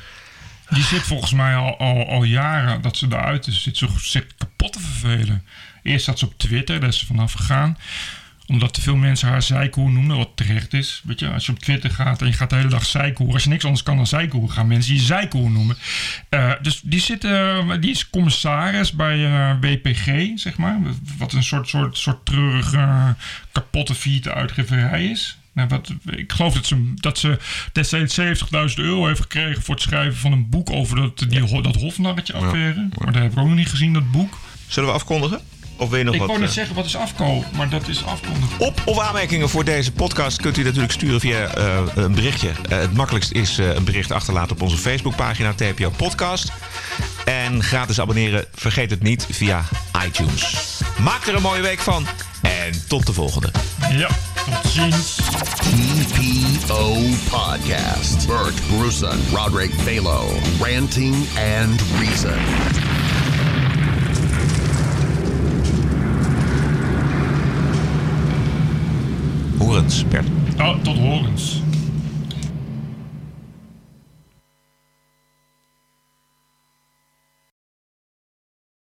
[0.71, 3.63] Die zit volgens mij al, al, al jaren dat ze eruit is.
[3.63, 5.45] Zit zich zit kapot te vervelen.
[5.83, 7.79] Eerst zat ze op Twitter, daar is ze vanaf gegaan.
[8.47, 11.03] Omdat te veel mensen haar zijkoer noemen, wat terecht is.
[11.05, 13.33] Weet je, als je op Twitter gaat en je gaat de hele dag zijkoer.
[13.33, 15.77] Als je niks anders kan dan zijkoer, gaan mensen je zijkoer noemen.
[16.29, 20.79] Eh, dus die, zit, eh, die is commissaris bij eh, WPG, zeg maar.
[21.19, 23.15] Wat een soort, soort, soort treurige,
[23.53, 25.39] kapotte vierte uitgeverij is.
[25.57, 27.39] Nou, wat, ik geloof dat ze, dat ze
[27.73, 28.27] destijds 70.000
[28.75, 32.89] euro heeft gekregen voor het schrijven van een boek over dat, die, dat hofnarretje affaire.
[32.99, 34.39] Maar dat heb ik ook nog niet gezien, dat boek.
[34.67, 35.41] Zullen we afkondigen?
[35.77, 36.29] Of wil je nog ik wat?
[36.29, 37.45] wou net eh, zeggen, wat is afkoop?
[37.57, 38.59] Maar dat is afkondigen.
[38.59, 42.51] Op of aanmerkingen voor deze podcast kunt u natuurlijk sturen via eh, een berichtje.
[42.69, 46.53] Eh, het makkelijkst is eh, een bericht achterlaten op onze Facebookpagina TPO Podcast.
[47.25, 49.65] En gratis abonneren, vergeet het niet, via
[50.07, 50.55] iTunes.
[50.99, 52.07] Maak er een mooie week van
[52.43, 53.51] en tot de volgende.
[53.91, 54.09] Ja,
[54.45, 55.15] tot ziens.
[55.57, 56.97] TPO
[57.31, 58.27] Podcast.
[58.27, 60.29] Bert Bruson, Roderick Balo,
[60.61, 61.15] Ranting
[61.61, 63.06] and Reason.
[69.59, 70.27] Horens, Bert.
[70.59, 71.66] Oh, tot horens.